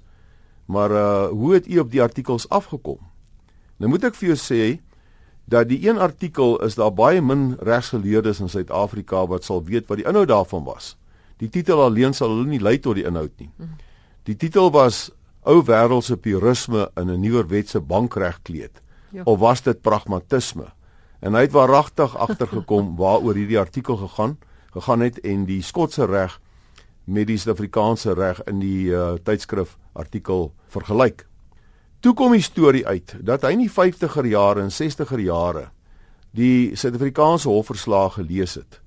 maar 0.65 0.89
uh 0.91 1.27
hoe 1.29 1.53
het 1.53 1.67
u 1.67 1.79
op 1.79 1.91
die 1.91 2.01
artikels 2.01 2.49
afgekom? 2.49 2.97
Nou 3.77 3.89
moet 3.89 4.03
ek 4.03 4.15
vir 4.15 4.33
jou 4.33 4.39
sê 4.39 4.79
dat 5.45 5.69
die 5.69 5.89
een 5.89 5.97
artikel 5.97 6.57
is 6.65 6.75
daar 6.75 6.93
baie 6.93 7.21
min 7.21 7.57
regsgeleerdes 7.59 8.39
in 8.39 8.49
Suid-Afrika 8.49 9.27
wat 9.27 9.43
sal 9.43 9.63
weet 9.63 9.87
wat 9.87 9.97
die 10.01 10.07
inhoud 10.07 10.27
daarvan 10.27 10.63
was. 10.63 10.95
Die 11.37 11.49
titel 11.49 11.81
alleen 11.81 12.13
sal 12.13 12.29
hulle 12.33 12.47
nie 12.49 12.61
lei 12.61 12.79
tot 12.79 12.95
die 12.95 13.05
inhoud 13.05 13.33
nie. 13.37 13.51
Die 14.23 14.35
titel 14.35 14.71
was 14.71 15.11
Ou 15.45 15.61
wêreldse 15.61 16.17
purisme 16.17 16.87
in 16.97 17.09
'n 17.11 17.21
nuwer 17.21 17.47
wetse 17.47 17.79
bankregkleed 17.79 18.81
ja. 19.11 19.21
of 19.23 19.39
was 19.39 19.61
dit 19.61 19.81
pragmatisme? 19.81 20.73
En 21.19 21.33
hy 21.33 21.41
het 21.41 21.51
waaragtig 21.51 22.17
agtergekom 22.25 22.95
waaroor 22.97 23.35
hierdie 23.35 23.59
artikel 23.59 23.95
gegaan 23.95 24.37
gegaan 24.73 24.99
het 24.99 25.19
en 25.19 25.45
die 25.45 25.61
Skotse 25.61 26.05
reg 26.05 26.41
met 27.03 27.27
die 27.27 27.37
Suid-Afrikaanse 27.37 28.13
reg 28.13 28.41
in 28.49 28.59
die 28.59 28.89
uh, 28.89 29.13
tydskrif 29.23 29.77
artikel 29.93 30.51
vergelyk. 30.67 31.27
Toe 32.05 32.13
kom 32.13 32.35
die 32.35 32.43
storie 32.45 32.83
uit 32.85 33.15
dat 33.25 33.41
hy 33.41 33.55
in 33.55 33.63
die 33.63 33.71
50er 33.73 34.27
jare 34.29 34.61
en 34.61 34.69
60er 34.69 35.23
jare 35.25 35.63
die 36.37 36.75
Suid-Afrikaanse 36.77 37.49
hofverslag 37.49 38.19
gelees 38.19 38.53
het 38.59 38.77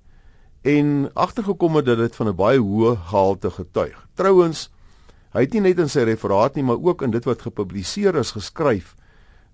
en 0.62 1.08
agtergekom 1.18 1.80
het 1.80 1.88
dat 1.88 1.98
dit 1.98 2.14
van 2.14 2.30
'n 2.30 2.36
baie 2.38 2.60
hoë 2.62 2.92
gehalte 3.10 3.50
getuig. 3.50 4.06
Trouwens, 4.14 4.70
hy 5.34 5.40
het 5.40 5.52
nie 5.52 5.64
net 5.66 5.78
in 5.78 5.88
sy 5.88 6.06
referaat 6.06 6.54
nie, 6.54 6.62
maar 6.62 6.78
ook 6.78 7.02
in 7.02 7.10
dit 7.10 7.24
wat 7.24 7.42
gepubliseer 7.42 8.14
is 8.14 8.30
geskryf 8.38 8.94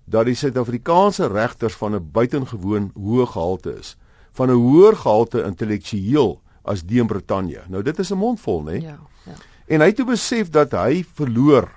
dat 0.05 0.25
die 0.25 0.35
Suid-Afrikaanse 0.35 1.27
regters 1.27 1.73
van 1.73 1.95
'n 1.95 2.11
buitengewoon 2.11 2.91
hoë 2.93 3.25
gehalte 3.25 3.79
is, 3.79 3.97
van 4.33 4.49
'n 4.49 4.61
hoër 4.61 4.95
gehalte 4.95 5.43
intellektueel 5.43 6.41
as 6.63 6.83
die 6.83 6.99
in 6.99 7.07
Brittanje. 7.07 7.61
Nou 7.67 7.81
dit 7.81 7.99
is 7.99 8.11
'n 8.11 8.17
mondvol, 8.17 8.63
né? 8.63 8.81
Ja, 8.81 8.99
ja. 9.25 9.33
En 9.67 9.79
hy 9.79 9.87
het 9.87 9.95
toe 9.95 10.05
besef 10.05 10.49
dat 10.49 10.71
hy 10.71 11.03
verloor 11.13 11.71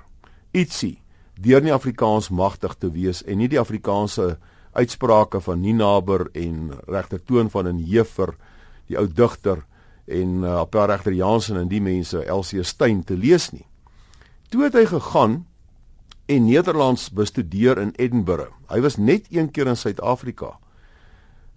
ietsie 0.52 1.00
deur 1.38 1.62
nie 1.62 1.73
Afrikaans 1.75 2.30
magtig 2.35 2.75
te 2.78 2.90
wees 2.90 3.23
en 3.25 3.38
nie 3.38 3.49
die 3.50 3.61
Afrikaanse 3.61 4.37
uitsprake 4.78 5.40
van 5.40 5.61
Ninaber 5.62 6.28
en 6.35 6.73
regter 6.87 7.23
Toon 7.25 7.50
van 7.50 7.68
den 7.71 7.83
Heever, 7.83 8.35
die 8.88 8.99
ou 8.99 9.07
digter 9.07 9.64
en 10.07 10.42
uh, 10.42 10.61
Appel 10.62 10.88
regter 10.90 11.14
Jansen 11.14 11.59
en 11.61 11.68
die 11.71 11.83
mense 11.85 12.25
Elsie 12.25 12.64
Steyn 12.64 13.04
te 13.04 13.16
lees 13.16 13.50
nie. 13.52 13.66
Toe 14.49 14.64
het 14.66 14.76
hy 14.78 14.87
gegaan 14.88 15.42
en 16.28 16.45
Nederlands 16.45 17.09
bestudeer 17.12 17.78
in 17.80 17.92
Edinburgh. 17.97 18.52
Hy 18.68 18.80
was 18.85 18.97
net 18.97 19.28
een 19.33 19.50
keer 19.52 19.68
in 19.68 19.76
Suid-Afrika. 19.76 20.57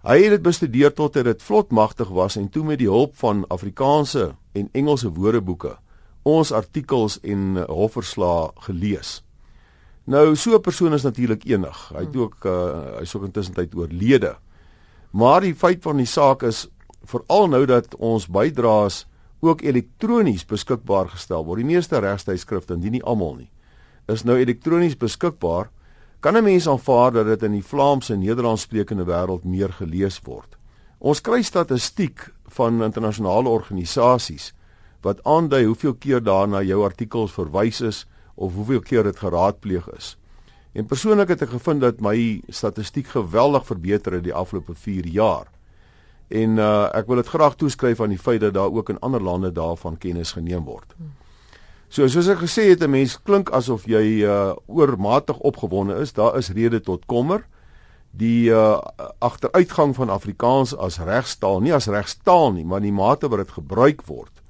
Hy 0.02 0.16
het 0.24 0.36
dit 0.36 0.44
bestudeer 0.44 0.92
tot 0.96 1.16
hy 1.16 1.24
dit 1.28 1.44
vlot 1.44 1.70
magtig 1.72 2.10
was 2.12 2.36
en 2.40 2.48
toe 2.52 2.64
met 2.66 2.80
die 2.80 2.90
hulp 2.90 3.14
van 3.20 3.44
Afrikaanse 3.52 4.32
en 4.52 4.68
Engelse 4.72 5.12
woordeboeke 5.14 5.76
ons 6.22 6.52
artikels 6.54 7.18
en 7.26 7.56
uh, 7.58 7.66
hofverslae 7.66 8.50
gelees. 8.66 9.20
Nou 10.04 10.34
so 10.36 10.54
'n 10.54 10.60
persoon 10.60 10.92
is 10.92 11.02
natuurlik 11.02 11.44
enig. 11.44 11.92
Hy 11.94 12.04
het 12.04 12.16
ook 12.16 12.44
uh, 12.44 12.98
hy's 12.98 13.14
ook 13.14 13.24
intussen 13.24 13.54
tyd 13.54 13.74
oorlede. 13.74 14.36
Maar 15.10 15.40
die 15.40 15.54
feit 15.54 15.82
van 15.82 15.96
die 15.96 16.06
saak 16.06 16.42
is 16.42 16.68
veral 17.04 17.48
nou 17.48 17.66
dat 17.66 17.94
ons 17.96 18.26
bydraes 18.26 19.06
ook 19.40 19.62
elektronies 19.62 20.44
beskikbaar 20.46 21.08
gestel 21.08 21.44
word. 21.44 21.58
Die 21.58 21.74
meeste 21.74 21.98
regstydskrifte, 21.98 22.74
indien 22.74 22.92
nie 22.92 23.02
almal 23.02 23.34
nie, 23.34 23.50
is 24.08 24.22
nou 24.24 24.36
elektronies 24.38 24.96
beskikbaar. 24.96 25.70
Kan 26.20 26.36
'n 26.36 26.44
mens 26.44 26.68
aanvaar 26.68 27.12
dat 27.12 27.26
dit 27.26 27.42
in 27.42 27.52
die 27.52 27.64
Vlaams 27.64 28.10
en 28.10 28.18
Nederlands 28.18 28.62
sprekende 28.62 29.04
wêreld 29.04 29.44
meer 29.44 29.72
gelees 29.72 30.20
word? 30.24 30.56
Ons 30.98 31.20
kry 31.20 31.42
statistiek 31.42 32.32
van 32.46 32.82
internasionale 32.82 33.48
organisasies 33.48 34.52
wat 35.02 35.24
aandui 35.24 35.64
hoeveel 35.64 35.94
keer 35.94 36.22
daarna 36.22 36.62
jou 36.62 36.84
artikels 36.84 37.32
verwys 37.32 37.80
is 37.80 38.06
of 38.34 38.54
hoeveel 38.54 38.80
keer 38.80 39.02
dit 39.02 39.18
geraadpleeg 39.18 39.88
is. 39.96 40.16
En 40.72 40.86
persoonlik 40.86 41.28
het 41.28 41.42
ek 41.44 41.52
gevind 41.52 41.82
dat 41.84 42.00
my 42.00 42.40
statistiek 42.48 43.10
geweldig 43.12 43.66
verbeter 43.66 44.16
het 44.16 44.24
die 44.24 44.34
afgelope 44.34 44.74
4 44.74 45.06
jaar. 45.06 45.50
En 46.32 46.56
uh 46.56 46.88
ek 46.96 47.06
wil 47.06 47.20
dit 47.20 47.28
graag 47.28 47.58
toeskryf 47.60 48.00
aan 48.00 48.14
die 48.14 48.20
feit 48.20 48.40
dat 48.40 48.54
daar 48.54 48.72
ook 48.72 48.88
in 48.88 48.98
ander 48.98 49.20
lande 49.20 49.52
daarvan 49.52 49.98
kennis 49.98 50.32
geneem 50.32 50.64
word. 50.64 50.94
So 51.92 52.08
soos 52.08 52.28
ek 52.32 52.40
gesê 52.40 52.70
het, 52.72 52.80
'n 52.80 52.90
mens 52.90 53.18
klink 53.22 53.50
asof 53.50 53.84
jy 53.84 54.24
uh 54.24 54.56
oormatig 54.66 55.38
opgewonde 55.38 56.00
is. 56.00 56.12
Daar 56.12 56.36
is 56.36 56.48
rede 56.48 56.80
tot 56.80 57.04
kommer. 57.06 57.46
Die 58.10 58.48
uh 58.48 58.80
agteruitgang 59.18 59.94
van 59.94 60.08
Afrikaans 60.08 60.76
as 60.76 60.98
regstaal, 60.98 61.60
nie 61.60 61.74
as 61.74 61.86
regstaal 61.86 62.52
nie, 62.52 62.64
maar 62.64 62.80
die 62.80 62.92
mate 62.92 63.28
wat 63.28 63.38
dit 63.38 63.50
gebruik 63.50 64.02
word 64.06 64.42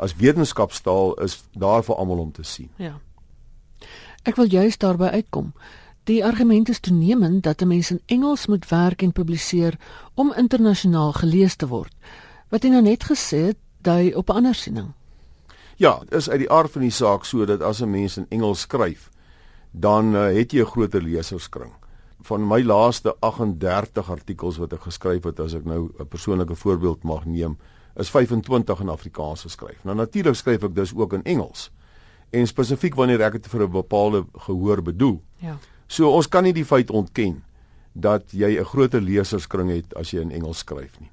as 0.00 0.16
wetenskapstaal 0.16 1.14
is 1.20 1.42
daar 1.52 1.82
vir 1.84 1.94
almal 1.94 2.18
om 2.18 2.32
te 2.32 2.42
sien. 2.42 2.70
Ja. 2.76 2.94
Ek 4.22 4.36
wil 4.36 4.50
juist 4.52 4.82
daarby 4.84 5.08
uitkom. 5.16 5.54
Die 6.04 6.20
argument 6.24 6.68
is 6.68 6.80
toenemend 6.80 7.42
dat 7.42 7.62
'n 7.62 7.68
mens 7.68 7.90
in 7.90 8.00
Engels 8.06 8.46
moet 8.46 8.68
werk 8.68 9.02
en 9.02 9.12
publiseer 9.12 9.78
om 10.14 10.32
internasionaal 10.32 11.12
gelees 11.12 11.56
te 11.56 11.66
word. 11.66 11.92
Wat 12.48 12.62
jy 12.62 12.70
nou 12.70 12.82
net 12.82 13.04
gesê 13.04 13.36
het, 13.36 13.56
dui 13.82 14.14
op 14.14 14.28
'n 14.28 14.32
ander 14.32 14.54
siening. 14.54 14.92
Ja, 15.76 16.02
is 16.08 16.30
uit 16.30 16.38
die 16.38 16.50
aard 16.50 16.70
van 16.70 16.80
die 16.80 16.90
saak 16.90 17.24
so 17.24 17.44
dat 17.44 17.62
as 17.62 17.80
'n 17.80 17.90
mens 17.90 18.16
in 18.16 18.26
Engels 18.28 18.60
skryf, 18.60 19.10
dan 19.70 20.14
uh, 20.14 20.34
het 20.36 20.52
jy 20.52 20.60
'n 20.60 20.66
groter 20.66 21.02
leserskring. 21.02 21.72
Van 22.20 22.46
my 22.46 22.62
laaste 22.62 23.16
38 23.20 24.10
artikels 24.10 24.56
wat 24.56 24.72
ek 24.72 24.82
geskryf 24.82 25.22
het, 25.24 25.40
as 25.40 25.54
ek 25.54 25.64
nou 25.64 25.90
'n 25.98 26.08
persoonlike 26.08 26.54
voorbeeld 26.54 27.02
mag 27.02 27.24
neem, 27.24 27.56
is 27.96 28.10
25 28.10 28.80
in 28.80 28.88
Afrikaans 28.88 29.42
geskryf. 29.42 29.84
Nou 29.84 29.96
natuurlik 29.96 30.34
skryf 30.34 30.62
ek 30.62 30.74
dus 30.74 30.94
ook 30.94 31.12
in 31.12 31.22
Engels 31.22 31.70
en 32.30 32.46
spesifiek 32.46 32.94
wanneer 32.94 33.20
ek 33.20 33.32
dit 33.32 33.46
vir 33.46 33.62
'n 33.62 33.70
bepaalde 33.70 34.24
gehoor 34.46 34.82
bedoel. 34.82 35.20
Ja. 35.38 35.58
So 35.86 36.10
ons 36.10 36.28
kan 36.28 36.44
nie 36.44 36.52
die 36.52 36.64
feit 36.64 36.90
ontken 36.90 37.42
dat 37.92 38.22
jy 38.30 38.58
'n 38.58 38.64
groter 38.64 39.00
leserskring 39.00 39.70
het 39.70 39.94
as 39.94 40.10
jy 40.10 40.20
in 40.20 40.30
Engels 40.30 40.58
skryf 40.58 41.00
nie. 41.00 41.10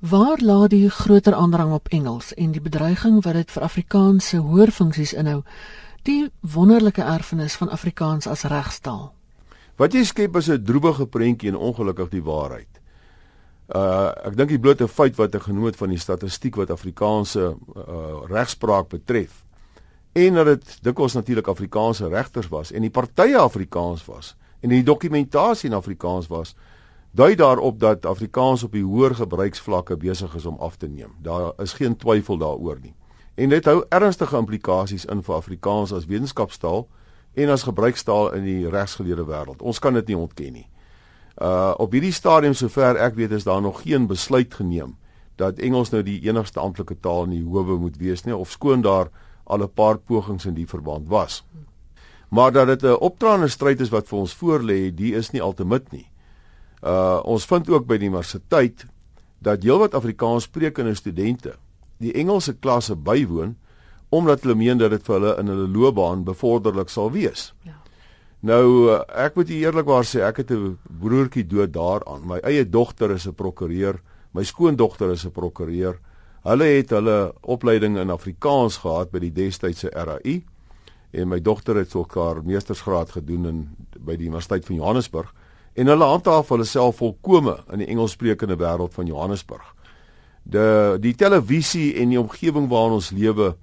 Waar 0.00 0.38
lê 0.42 0.68
die 0.68 0.90
groter 0.90 1.34
aandrang 1.34 1.72
op 1.72 1.88
Engels 1.88 2.34
en 2.34 2.52
die 2.52 2.60
bedreiging 2.60 3.24
wat 3.24 3.32
dit 3.32 3.50
vir 3.50 3.62
Afrikaanse 3.62 4.36
hoorfunksies 4.36 5.12
inhou? 5.12 5.42
Die 6.02 6.30
wonderlike 6.40 7.02
erfenis 7.02 7.54
van 7.54 7.70
Afrikaans 7.70 8.26
as 8.26 8.42
regstaal. 8.42 9.14
Wat 9.76 9.92
jy 9.92 10.04
skep 10.04 10.36
is 10.36 10.48
'n 10.48 10.64
droewige 10.64 11.06
prentjie 11.06 11.48
en 11.48 11.56
ongelukkig 11.56 12.08
die 12.08 12.22
waarheid. 12.22 12.68
Uh 13.68 14.12
ek 14.24 14.36
dink 14.36 14.48
die 14.48 14.58
blote 14.58 14.88
feit 14.88 15.16
wat 15.16 15.34
ek 15.34 15.42
genoem 15.42 15.64
het 15.64 15.76
van 15.76 15.88
die 15.88 15.98
statistiek 15.98 16.56
wat 16.56 16.70
Afrikaanse 16.70 17.56
uh 17.76 18.28
regspraak 18.28 18.88
betref 18.88 19.43
en 20.14 20.34
dat 20.38 20.46
dit 20.46 20.78
dikwels 20.86 21.16
natuurlik 21.18 21.48
Afrikaanse 21.50 22.08
regters 22.08 22.48
was 22.48 22.72
en 22.72 22.86
die 22.86 22.90
partye 22.90 23.38
Afrikaans 23.38 24.04
was 24.06 24.34
en 24.60 24.70
die 24.70 24.82
dokumentasie 24.82 25.68
in 25.70 25.76
Afrikaans 25.76 26.28
was 26.30 26.54
dui 27.14 27.34
daarop 27.34 27.80
dat 27.80 28.06
Afrikaans 28.06 28.62
op 28.62 28.72
die 28.72 28.84
hoër 28.84 29.14
gebruiksvlakke 29.14 29.96
besig 29.96 30.34
is 30.34 30.46
om 30.46 30.56
af 30.58 30.76
te 30.76 30.88
neem. 30.88 31.12
Daar 31.22 31.52
is 31.62 31.72
geen 31.72 31.96
twyfel 31.96 32.38
daaroor 32.38 32.78
nie. 32.82 32.94
En 33.34 33.48
dit 33.48 33.64
hou 33.64 33.84
ernstige 33.88 34.36
implikasies 34.36 35.04
in 35.04 35.22
vir 35.22 35.34
Afrikaans 35.34 35.92
as 35.92 36.06
wetenskapstaal 36.10 36.86
en 37.34 37.50
as 37.50 37.66
gebruikstaal 37.66 38.32
in 38.38 38.44
die 38.46 38.70
regsgeleerde 38.70 39.26
wêreld. 39.26 39.62
Ons 39.62 39.78
kan 39.78 39.94
dit 39.94 40.10
nie 40.10 40.18
ontken 40.18 40.52
nie. 40.52 40.66
Uh 41.42 41.74
op 41.78 41.94
hierdie 41.94 42.14
stadium 42.14 42.54
sover 42.54 42.98
ek 43.02 43.14
weet 43.18 43.34
is 43.34 43.46
daar 43.46 43.62
nog 43.62 43.82
geen 43.82 44.06
besluit 44.06 44.54
geneem 44.54 44.96
dat 45.36 45.58
Engels 45.58 45.90
nou 45.90 46.02
die 46.02 46.20
enigste 46.28 46.60
amptelike 46.60 46.94
taal 47.02 47.24
in 47.24 47.34
die 47.34 47.46
howe 47.46 47.78
moet 47.78 47.96
wees 47.98 48.22
nie 48.24 48.36
of 48.36 48.50
skoon 48.50 48.82
daar 48.82 49.10
al 49.44 49.62
'n 49.62 49.72
paar 49.74 49.98
pogings 49.98 50.46
in 50.46 50.54
die 50.54 50.66
verband 50.66 51.08
was. 51.08 51.44
Maar 52.28 52.52
dat 52.52 52.66
dit 52.66 52.82
'n 52.82 53.00
optraande 53.00 53.48
stryd 53.48 53.80
is 53.80 53.88
wat 53.88 54.08
vir 54.08 54.18
ons 54.18 54.34
voorlê, 54.34 54.94
die 54.94 55.14
is 55.14 55.30
nie 55.30 55.42
altemit 55.42 55.92
nie. 55.92 56.06
Uh 56.82 57.20
ons 57.24 57.44
vind 57.44 57.68
ook 57.68 57.86
by 57.86 57.96
die 57.96 58.08
universiteit 58.08 58.86
dat 59.38 59.62
heelwat 59.62 59.94
Afrikaans 59.94 60.42
sprekende 60.42 60.94
studente 60.94 61.56
die 61.96 62.12
Engelse 62.12 62.54
klasse 62.54 62.96
bywoon 62.96 63.56
omdat 64.08 64.42
hulle 64.42 64.54
meen 64.54 64.78
dat 64.78 64.90
dit 64.90 65.02
vir 65.02 65.14
hulle 65.14 65.32
in 65.40 65.46
hulle 65.46 65.68
loopbaan 65.68 66.24
bevorderlik 66.24 66.88
sal 66.88 67.10
wees. 67.10 67.52
Ja. 67.62 67.72
Nou 68.44 68.90
uh, 68.92 69.00
ek 69.24 69.38
moet 69.38 69.50
eerlikwaar 69.50 70.04
sê 70.04 70.20
ek 70.26 70.42
het 70.42 70.50
'n 70.52 70.78
broertjie 71.00 71.46
dood 71.46 71.72
daaraan. 71.72 72.26
My 72.26 72.38
eie 72.44 72.64
dogter 72.68 73.10
is 73.10 73.26
'n 73.26 73.34
prokureur, 73.34 74.00
my 74.32 74.44
skoondogter 74.44 75.10
is 75.10 75.24
'n 75.24 75.30
prokureur. 75.30 75.98
Hulle 76.44 76.64
het 76.76 76.90
hulle 76.92 77.32
opleiding 77.40 77.96
in 77.98 78.12
Afrikaans 78.12 78.82
gehad 78.82 79.10
by 79.10 79.22
die 79.24 79.32
destydse 79.32 79.88
RAI 79.92 80.42
en 81.14 81.28
my 81.30 81.40
dogter 81.40 81.78
het 81.80 81.94
ook 81.94 82.14
haar 82.14 82.42
meestersgraad 82.44 83.16
gedoen 83.16 83.46
in 83.48 83.64
by 83.98 84.16
die 84.18 84.28
Universiteit 84.28 84.66
van 84.66 84.76
Johannesburg 84.76 85.32
En 85.74 85.86
hulle 85.90 86.06
handhaaf 86.06 86.48
hulle 86.54 86.64
self 86.64 87.00
volkome 87.02 87.56
in 87.74 87.82
die 87.82 87.88
Engelssprekende 87.90 88.56
wêreld 88.58 88.94
van 88.94 89.08
Johannesburg. 89.10 89.72
De 90.42 90.96
die 91.02 91.14
televisie 91.18 91.94
en 91.98 92.12
die 92.12 92.20
omgewing 92.20 92.68
waarin 92.70 93.00
ons 93.00 93.10
lewe 93.10 93.54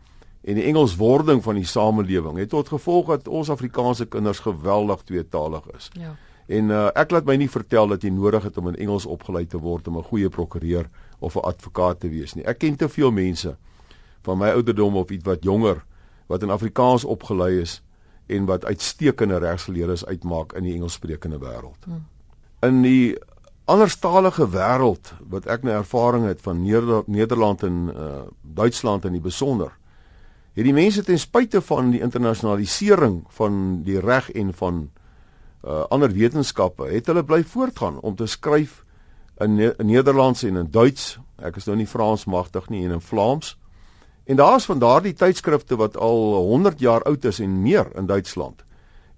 en 0.41 0.57
die 0.57 0.65
Engelswording 0.67 1.43
van 1.43 1.55
die 1.55 1.67
samelewing 1.67 2.41
het 2.41 2.49
tot 2.51 2.67
gevolg 2.73 3.13
dat 3.13 3.29
ons 3.31 3.49
Afrikaanse 3.53 4.09
kinders 4.11 4.41
geweldig 4.43 5.05
tweetalig 5.07 5.69
is. 5.77 5.87
Ja. 5.93 6.15
En 6.51 6.71
uh, 6.73 6.87
ek 6.99 7.13
laat 7.15 7.27
my 7.29 7.37
nie 7.39 7.49
vertel 7.49 7.93
dat 7.93 8.03
jy 8.03 8.11
nodig 8.11 8.43
het 8.43 8.57
om 8.59 8.67
in 8.73 8.79
Engels 8.83 9.05
opgelei 9.07 9.45
te 9.47 9.59
word 9.61 9.87
om 9.87 9.97
'n 9.97 10.09
goeie 10.09 10.29
prokureur 10.29 10.89
of 11.19 11.35
'n 11.35 11.47
advokaat 11.47 11.99
te 11.99 12.09
wees 12.09 12.33
nie. 12.33 12.43
Ek 12.43 12.59
ken 12.59 12.75
te 12.75 12.89
veel 12.89 13.11
mense 13.11 13.55
van 14.21 14.37
my 14.37 14.49
ouderdom 14.49 14.95
of 14.95 15.09
iets 15.09 15.25
wat 15.25 15.43
jonger 15.43 15.83
wat 16.27 16.43
in 16.43 16.49
Afrikaans 16.49 17.03
opgelei 17.03 17.59
is 17.61 17.81
en 18.27 18.45
wat 18.45 18.65
uitstekende 18.65 19.37
regsgeleerdes 19.37 20.05
uitmaak 20.05 20.53
in 20.53 20.63
die 20.63 20.73
Engelssprekende 20.73 21.39
wêreld. 21.39 21.85
Hmm. 21.85 22.05
In 22.61 22.81
die 22.81 23.17
anderstalige 23.65 24.47
wêreld 24.49 25.13
wat 25.29 25.45
ek 25.45 25.63
nou 25.63 25.75
ervaring 25.75 26.25
het 26.25 26.41
van 26.41 26.61
Neder 26.61 27.03
Nederland 27.05 27.63
en 27.63 27.91
uh, 27.95 28.21
Duitsland 28.41 29.05
in 29.05 29.11
die 29.11 29.21
besonder 29.23 29.71
het 30.53 30.67
die 30.67 30.75
mense 30.75 31.03
ten 31.03 31.19
spyte 31.19 31.61
van 31.61 31.91
die 31.91 32.01
internasionalisering 32.03 33.23
van 33.29 33.83
die 33.83 33.99
reg 33.99 34.31
en 34.31 34.53
van 34.53 34.89
uh, 35.63 35.83
ander 35.89 36.11
wetenskappe 36.11 36.89
het 36.89 37.09
hulle 37.11 37.23
bly 37.23 37.43
voortgaan 37.43 37.99
om 37.99 38.15
te 38.15 38.27
skryf 38.27 38.81
in, 39.41 39.55
ne 39.55 39.73
in 39.77 39.89
Nederlands 39.89 40.43
en 40.43 40.55
in 40.55 40.69
Duits. 40.71 41.17
Ek 41.41 41.57
is 41.57 41.67
nou 41.69 41.77
nie 41.77 41.89
Frans 41.89 42.25
magtig 42.25 42.69
nie 42.69 42.83
en 42.85 42.97
in 42.97 43.03
Vlaams. 43.03 43.55
En 44.29 44.37
daar's 44.37 44.65
van 44.69 44.79
daardie 44.79 45.13
tydskrifte 45.17 45.75
wat 45.75 45.97
al 45.97 46.35
100 46.35 46.79
jaar 46.79 47.01
oud 47.09 47.25
is 47.25 47.39
en 47.39 47.61
meer 47.61 47.89
in 47.97 48.05
Duitsland. 48.05 48.61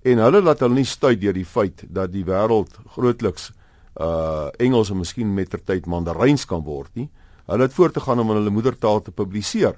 En 0.03 0.19
hulle 0.19 0.41
laat 0.41 0.59
hulle 0.63 0.79
nie 0.81 0.88
stuit 0.88 1.19
deur 1.21 1.35
die 1.35 1.47
feit 1.47 1.83
dat 1.88 2.12
die 2.12 2.25
wêreld 2.27 2.79
grootliks 2.95 3.51
uh 4.01 4.50
Engels 4.57 4.89
en 4.89 4.97
miskien 4.97 5.33
mettertyd 5.33 5.85
Mandaryns 5.85 6.47
kan 6.50 6.63
word 6.65 6.89
nie. 6.97 7.09
Hulle 7.45 7.67
het 7.67 7.73
voort 7.73 7.93
te 7.93 8.01
gaan 8.01 8.19
om 8.19 8.31
in 8.31 8.39
hulle 8.41 8.53
moedertaal 8.53 9.01
te 9.01 9.12
publiseer. 9.12 9.75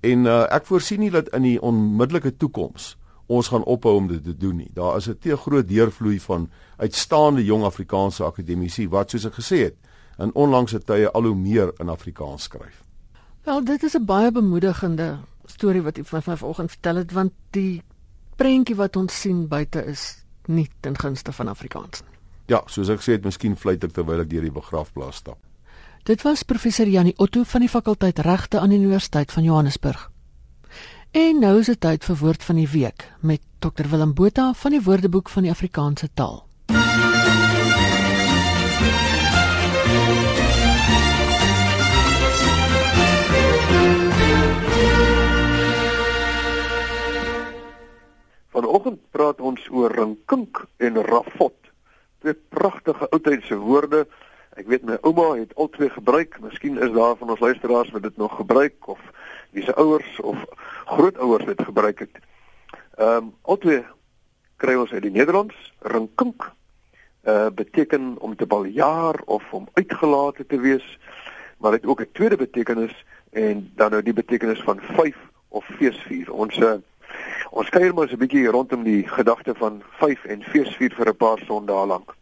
En 0.00 0.26
uh 0.26 0.44
ek 0.50 0.66
voorsien 0.66 1.00
nie 1.00 1.12
dat 1.14 1.30
in 1.36 1.46
die 1.46 1.60
onmiddellike 1.62 2.36
toekoms 2.36 2.96
ons 3.28 3.48
gaan 3.52 3.64
ophou 3.64 3.94
om 3.96 4.08
dit 4.08 4.24
te 4.24 4.34
doen 4.36 4.56
nie. 4.56 4.70
Daar 4.74 4.96
is 4.96 5.08
'n 5.08 5.18
te 5.20 5.36
groot 5.36 5.68
deurvloei 5.68 6.20
van 6.20 6.50
uitstaande 6.76 7.44
jong 7.44 7.64
Afrikaanse 7.64 8.24
akademici 8.24 8.88
wat 8.88 9.10
soos 9.10 9.24
ek 9.24 9.34
gesê 9.34 9.58
het, 9.68 9.76
in 10.18 10.34
onlangse 10.34 10.78
tye 10.78 11.10
al 11.10 11.22
hoe 11.22 11.34
meer 11.34 11.72
in 11.78 11.88
Afrikaans 11.88 12.42
skryf. 12.42 12.84
Wel, 13.44 13.64
dit 13.64 13.82
is 13.82 13.94
'n 13.94 14.04
baie 14.04 14.32
bemoedigende 14.32 15.18
storie 15.44 15.82
wat 15.82 15.98
u 15.98 16.04
van 16.04 16.22
vanoggend 16.22 16.70
vertel 16.70 16.96
het 16.96 17.12
want 17.12 17.32
die 17.50 17.82
prentjie 18.36 18.76
wat 18.76 18.96
ons 18.96 19.20
sien 19.20 19.48
buite 19.48 19.84
is 19.84 20.24
nie 20.46 20.68
ten 20.80 20.98
gunste 20.98 21.32
van 21.32 21.48
Afrikaans 21.48 22.00
nie. 22.00 22.18
Ja, 22.46 22.62
soos 22.66 22.88
ek 22.88 23.00
sê, 23.00 23.12
het 23.12 23.24
miskien 23.24 23.56
fluit 23.56 23.84
ek 23.84 23.92
terwyl 23.92 24.20
ek 24.20 24.30
deur 24.30 24.42
die 24.42 24.52
begrafplaas 24.52 25.16
stap. 25.16 25.38
Dit 26.08 26.22
was 26.22 26.42
professor 26.42 26.88
Janie 26.88 27.14
Otto 27.16 27.42
van 27.42 27.60
die 27.60 27.68
fakulteit 27.68 28.18
regte 28.18 28.60
aan 28.60 28.68
die 28.68 28.78
Universiteit 28.78 29.32
van 29.32 29.42
Johannesburg. 29.42 30.10
En 31.10 31.38
nou 31.40 31.58
is 31.58 31.66
dit 31.66 31.78
tyd 31.80 32.04
vir 32.04 32.16
woord 32.20 32.42
van 32.44 32.58
die 32.60 32.68
week 32.68 33.06
met 33.24 33.40
Dr 33.64 33.86
Willem 33.88 34.10
Botha 34.14 34.50
van 34.52 34.74
die 34.76 34.82
Woordeboek 34.84 35.30
van 35.32 35.46
die 35.46 35.50
Afrikaanse 35.50 36.08
taal. 36.14 36.42
Vanoggend 48.52 49.00
praat 49.10 49.40
ons 49.40 49.64
oor 49.72 49.96
rinkink 49.96 50.66
en 50.76 51.00
rafot. 51.08 51.56
Twee 52.20 52.36
pragtige 52.36 53.08
oudheidse 53.08 53.56
woorde. 53.56 54.04
Ek 54.58 54.66
weet 54.66 54.82
my 54.82 54.96
ouma 55.06 55.36
het 55.38 55.54
al 55.54 55.68
twee 55.70 55.90
gebruik. 55.94 56.40
Miskien 56.42 56.80
is 56.82 56.90
daar 56.90 57.16
van 57.16 57.30
ons 57.30 57.40
luisteraars 57.40 57.90
wat 57.94 58.02
dit 58.02 58.16
nog 58.16 58.36
gebruik 58.36 58.88
of 58.88 58.98
wie 59.54 59.62
se 59.62 59.74
ouers 59.74 60.20
of 60.20 60.44
grootouers 60.84 61.44
dit 61.46 61.62
gebruik 61.62 61.98
het. 61.98 62.18
Ehm 62.98 63.16
um, 63.16 63.34
altyd 63.42 63.86
kry 64.58 64.74
ons 64.74 64.90
uit 64.92 65.02
die 65.02 65.14
Nederlands 65.14 65.54
rinkink 65.94 66.50
uh 67.22 67.46
beteken 67.54 68.16
om 68.18 68.36
te 68.36 68.46
baljaar 68.46 69.20
of 69.24 69.46
om 69.52 69.68
uitgelate 69.72 70.46
te 70.46 70.60
wees, 70.60 70.98
maar 71.58 71.78
dit 71.78 71.86
ook 71.86 72.00
'n 72.00 72.12
tweede 72.12 72.36
betekenis 72.36 73.04
en 73.30 73.70
dan 73.74 73.90
nou 73.90 74.02
die 74.02 74.12
betekenis 74.12 74.62
van 74.62 74.80
vyf 74.80 75.16
of 75.48 75.64
feesvier. 75.78 76.32
Ons 76.32 76.56
uh, 76.58 76.74
ons 77.50 77.68
kuier 77.68 77.94
mos 77.94 78.10
'n 78.12 78.18
bietjie 78.18 78.50
rondom 78.50 78.82
die 78.82 79.08
gedagte 79.08 79.54
van 79.54 79.82
vyf 80.02 80.24
en 80.24 80.42
feesvier 80.42 80.94
vir 80.94 81.08
'n 81.08 81.16
paar 81.16 81.38
sondae 81.46 81.86
lank. 81.86 82.16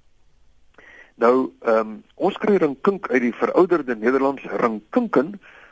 Nou, 1.17 1.53
ehm 1.65 1.79
um, 1.79 1.93
ons 2.15 2.37
kry 2.37 2.59
rinkink 2.61 3.07
uit 3.09 3.23
die 3.25 3.35
verouderde 3.35 3.95
Nederlands 3.97 4.43
rinkinken 4.61 5.31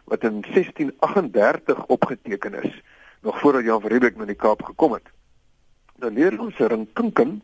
wat 0.09 0.23
in 0.25 0.41
1638 0.41 1.85
opgeteken 1.87 2.55
is, 2.63 2.81
nog 3.21 3.41
voordat 3.41 3.65
Jan 3.65 3.81
van 3.81 3.91
Riebeeck 3.91 4.17
na 4.17 4.25
die 4.25 4.39
Kaap 4.41 4.65
gekom 4.65 4.97
het. 4.97 5.11
Nou 6.01 6.13
Nederlandse 6.13 6.67
ringkinken 6.73 7.43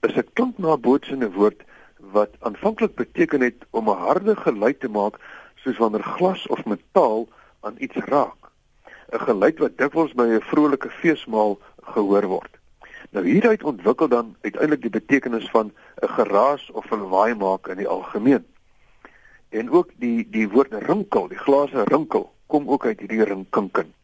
is 0.00 0.16
'n 0.16 0.26
klinknabootsende 0.32 1.30
woord 1.30 1.62
wat 1.98 2.34
aanvanklik 2.40 2.94
beteken 2.94 3.40
het 3.40 3.66
om 3.70 3.88
'n 3.88 4.02
harde 4.08 4.36
geluid 4.36 4.80
te 4.80 4.88
maak 4.88 5.22
soos 5.54 5.78
wanneer 5.78 6.02
glas 6.02 6.46
of 6.46 6.64
metaal 6.64 7.28
aan 7.60 7.74
iets 7.78 7.96
raak. 7.96 8.50
'n 9.12 9.18
Geluid 9.18 9.58
wat 9.58 9.78
dikwels 9.78 10.12
by 10.12 10.26
'n 10.26 10.40
vrolike 10.40 10.90
feesmaal 10.90 11.58
gehoor 11.82 12.26
word. 12.26 12.57
Nou 13.10 13.24
hieruit 13.26 13.62
ontwikkel 13.64 14.08
dan 14.08 14.36
uiteindelik 14.40 14.82
die 14.82 14.90
betekenis 15.00 15.50
van 15.50 15.72
'n 16.02 16.08
geraas 16.08 16.70
of 16.70 16.90
'n 16.90 17.00
lawaai 17.00 17.34
maak 17.34 17.68
in 17.68 17.76
die 17.76 17.88
algemeen. 17.88 18.46
En 19.48 19.70
ook 19.70 19.90
die 19.96 20.28
die 20.30 20.48
woord 20.48 20.72
rinkel, 20.72 21.28
die 21.28 21.38
glase 21.38 21.84
rinkel 21.84 22.32
kom 22.46 22.68
ook 22.68 22.84
uit 22.84 23.00
hierdie 23.00 23.24
rinkinken. 23.24 23.94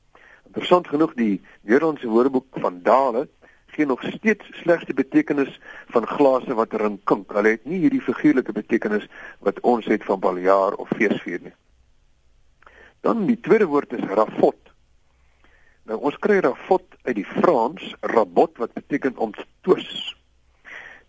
Interessant 0.47 0.89
genoeg 0.89 1.15
die 1.15 1.43
Nederlandse 1.61 2.09
Woordeboek 2.09 2.47
van 2.51 2.81
Dale 2.83 3.29
gee 3.67 3.87
nog 3.87 4.03
steeds 4.03 4.45
slegs 4.63 4.85
die 4.85 4.95
betekenis 4.95 5.61
van 5.87 6.07
glase 6.07 6.55
wat 6.55 6.73
rinkink. 6.73 7.33
Hulle 7.33 7.57
het 7.57 7.65
nie 7.65 7.79
hierdie 7.79 8.01
figuurlike 8.01 8.53
betekenis 8.53 9.07
wat 9.39 9.61
ons 9.61 9.87
het 9.91 10.05
van 10.05 10.21
baljaar 10.21 10.75
of 10.75 10.89
feesvier 10.89 11.41
nie. 11.43 11.55
Dan 13.01 13.27
die 13.27 13.41
tweede 13.41 13.67
woord 13.67 13.93
is 13.93 14.07
rafot. 14.09 14.74
Nou 15.85 15.99
ons 16.01 16.17
kry 16.19 16.39
rafot 16.41 16.85
uit 17.05 17.17
die 17.19 17.27
Frans, 17.29 17.95
rabot 18.01 18.57
wat 18.57 18.73
beteken 18.73 19.17
om 19.17 19.33
te 19.33 19.45
twis. 19.67 20.17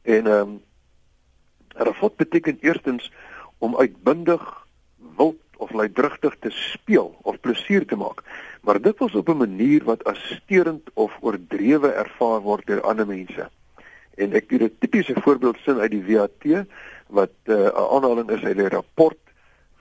En 0.04 0.28
ehm 0.28 0.40
um, 0.40 0.64
rafot 1.76 2.16
beteken 2.16 2.58
eerstens 2.64 3.12
om 3.58 3.76
uitbundig, 3.76 4.44
wild 5.18 5.42
of 5.58 5.72
luidrigtig 5.72 6.36
te 6.40 6.50
speel 6.50 7.18
of 7.22 7.40
plesier 7.40 7.86
te 7.88 7.96
maak, 7.96 8.22
maar 8.62 8.80
dit 8.82 8.98
was 9.00 9.16
op 9.16 9.30
'n 9.30 9.38
manier 9.38 9.84
wat 9.84 10.04
as 10.04 10.20
steurend 10.36 10.90
of 10.94 11.18
oordrewe 11.20 11.92
ervaar 11.92 12.40
word 12.42 12.66
deur 12.66 12.82
ander 12.82 13.08
mense. 13.08 13.50
En 14.16 14.34
ek 14.34 14.50
het 14.50 14.62
'n 14.62 14.76
tipiese 14.80 15.16
voorbeeld 15.22 15.58
sin 15.58 15.80
uit 15.80 15.92
die 15.92 16.06
WAT 16.06 16.66
wat 17.08 17.36
eh, 17.44 17.56
'n 17.56 17.60
uh, 17.60 17.92
aanhaling 17.92 18.30
is 18.30 18.44
uit 18.44 18.58
die 18.58 18.70
rapport 18.70 19.20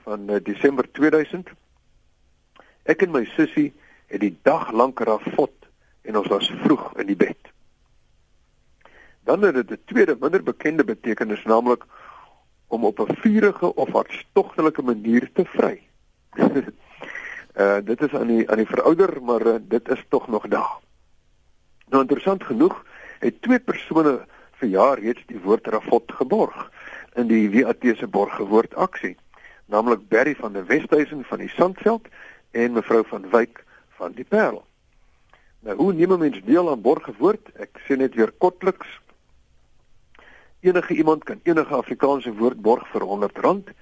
van 0.03 0.29
uh, 0.29 0.35
Desember 0.43 0.91
2000. 0.91 1.49
Ek 2.83 3.01
en 3.01 3.11
my 3.11 3.25
sussie 3.25 3.73
het 4.07 4.19
die 4.19 4.37
dag 4.41 4.71
lank 4.71 4.99
rafot 4.99 5.53
en 6.01 6.17
ons 6.17 6.27
was 6.27 6.51
vroeg 6.63 6.97
in 7.01 7.05
die 7.05 7.15
bed. 7.15 7.37
Dan 9.25 9.41
het 9.41 9.53
dit 9.53 9.71
'n 9.71 9.81
tweede 9.85 10.17
minder 10.19 10.43
bekende 10.43 10.83
betekenis 10.83 11.43
naamlik 11.43 11.83
om 12.67 12.85
op 12.85 12.99
'n 12.99 13.15
vurige 13.15 13.75
of 13.75 13.89
hartstogtelike 13.89 14.81
manier 14.81 15.29
te 15.33 15.45
vry. 15.45 15.81
uh 17.61 17.77
dit 17.83 18.01
is 18.01 18.13
aan 18.13 18.27
die 18.27 18.49
aan 18.49 18.57
die 18.57 18.67
verouder, 18.67 19.23
maar 19.23 19.45
uh, 19.45 19.55
dit 19.61 19.89
is 19.89 20.05
tog 20.09 20.27
nog 20.27 20.47
daar. 20.47 20.77
Nou 21.87 22.01
interessant 22.01 22.43
genoeg 22.43 22.85
het 23.19 23.41
twee 23.41 23.59
persone 23.59 24.25
vir 24.51 24.69
jaar 24.69 24.99
reeds 24.99 25.23
die 25.25 25.39
woord 25.39 25.67
rafot 25.67 26.11
geborg 26.11 26.71
in 27.15 27.27
die 27.27 27.49
WAT 27.51 27.83
se 27.97 28.07
borgewoord 28.07 28.75
aksie, 28.75 29.17
naamlik 29.65 30.07
Berry 30.07 30.35
van 30.35 30.53
der 30.53 30.65
Westhuizen 30.65 31.23
van 31.23 31.39
die 31.39 31.49
Sandveld 31.49 32.07
en 32.51 32.73
mevrou 32.73 33.03
van 33.07 33.29
Wyk 33.29 33.63
van 33.97 34.11
die 34.11 34.25
Parel. 34.25 34.65
Nou 35.59 35.75
hoe 35.77 35.93
neem 35.93 36.13
'n 36.13 36.19
mens 36.19 36.41
deel 36.43 36.69
aan 36.69 36.81
borgewoord? 36.81 37.49
Ek 37.55 37.81
sê 37.87 37.97
net 37.97 38.15
weer 38.15 38.31
kortliks 38.31 38.99
enige 40.65 40.93
iemand 40.93 41.23
kan 41.23 41.39
enige 41.43 41.75
Afrikaanse 41.75 42.33
woord 42.33 42.61
borg 42.61 42.87
vir 42.89 43.03
R100 43.05 43.73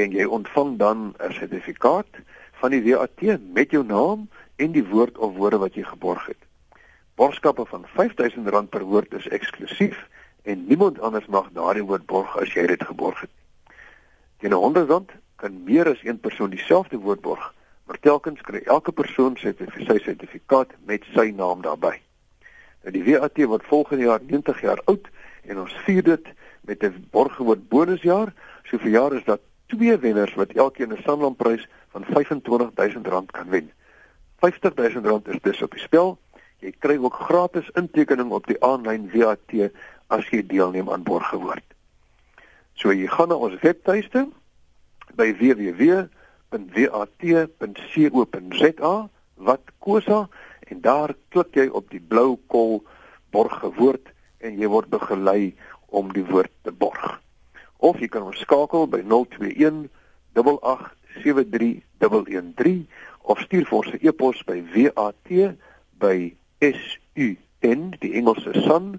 en 0.00 0.14
jy 0.16 0.24
ontvang 0.24 0.76
dan 0.78 1.14
'n 1.18 1.32
sertifikaat 1.32 2.20
van 2.60 2.70
die 2.70 2.82
WAT 2.84 3.20
met 3.52 3.70
jou 3.70 3.84
naam 3.84 4.28
en 4.56 4.72
die 4.72 4.86
woord 4.88 5.18
of 5.18 5.36
woorde 5.36 5.58
wat 5.58 5.74
jy 5.74 5.82
geborg 5.82 6.26
het. 6.26 6.42
Borgskappe 7.14 7.66
van 7.66 7.84
R5000 7.84 8.68
per 8.68 8.82
woord 8.82 9.14
is 9.14 9.28
eksklusief 9.28 10.08
en 10.42 10.66
niemand 10.66 11.00
anders 11.00 11.26
mag 11.26 11.48
daardie 11.52 11.84
woord 11.84 12.06
borg 12.06 12.36
as 12.38 12.52
jy 12.52 12.66
dit 12.66 12.84
geborg 12.84 13.20
het. 13.20 13.34
Teen 14.38 14.52
R100 14.52 15.12
kan 15.36 15.64
meer 15.64 15.88
as 15.88 16.04
een 16.04 16.20
persoon 16.20 16.50
dieselfde 16.50 16.96
woord 16.96 17.20
borg, 17.20 17.54
maar 17.90 17.98
telkens 17.98 18.40
kry 18.46 18.60
elke 18.70 18.92
persoon 18.94 19.34
sy 19.42 19.50
sertifikaat 19.98 20.76
met 20.86 21.02
sy 21.10 21.32
naam 21.34 21.64
daarbey. 21.64 21.96
Nou 22.84 22.92
die 22.94 23.02
WAT 23.02 23.40
word 23.50 23.66
volgende 23.66 24.06
jaar 24.06 24.22
90 24.22 24.60
jaar 24.62 24.78
oud 24.86 25.08
en 25.50 25.58
ons 25.64 25.74
vier 25.88 26.06
dit 26.06 26.28
met 26.70 26.84
'n 26.86 27.08
borggewoord 27.10 27.66
bonusjaar. 27.68 28.30
So 28.70 28.78
vir 28.78 28.90
jaar 28.94 29.12
is 29.12 29.24
dat 29.24 29.40
twee 29.66 29.96
wenners 29.98 30.34
wat 30.34 30.54
elkeen 30.54 30.92
'n 30.92 31.02
Sanlam-prys 31.02 31.66
van 31.90 32.04
R25000 32.04 33.30
kan 33.32 33.50
wen. 33.50 33.72
R50000 34.38 35.28
is 35.28 35.42
dus 35.42 35.62
op 35.62 35.70
die 35.70 35.82
spel. 35.82 36.18
Jy 36.60 36.72
kry 36.78 36.96
ook 36.96 37.14
gratis 37.14 37.70
intekening 37.74 38.30
op 38.30 38.46
die 38.46 38.62
aanlyn 38.62 39.10
VAT 39.10 39.70
as 40.06 40.28
jy 40.30 40.46
deelneem 40.46 40.90
aan 40.90 41.02
borggewoord. 41.02 41.66
So 42.74 42.92
jy 42.92 43.06
gaan 43.06 43.28
na 43.28 43.34
ons 43.34 43.60
webtuiste 43.60 44.28
by 45.14 45.34
www.wat.co.za 46.50 49.08
wat 49.34 49.60
kosa 49.78 50.28
en 50.70 50.80
daar 50.80 51.14
klik 51.28 51.54
jy 51.56 51.68
op 51.68 51.90
die 51.90 52.02
blou 52.02 52.38
kol 52.46 52.82
borggewoord 53.34 54.08
en 54.40 54.58
jy 54.58 54.68
word 54.70 54.88
begelei 54.90 55.54
om 55.86 56.12
die 56.14 56.24
woord 56.26 56.50
te 56.62 56.72
borg. 56.72 57.20
Of 57.78 58.00
jy 58.00 58.08
kan 58.12 58.22
ons 58.26 58.40
skakel 58.42 58.86
by 58.90 59.00
021 59.06 59.88
8873113 60.34 62.86
of 63.22 63.38
stuur 63.46 63.66
vir 63.68 63.78
ons 63.78 63.92
'n 63.92 63.98
e-pos 64.06 64.38
by 64.46 64.58
wat@sun 66.00 67.82
die 68.00 68.12
Engelse 68.18 68.52
sun.ac.za. 68.66 68.98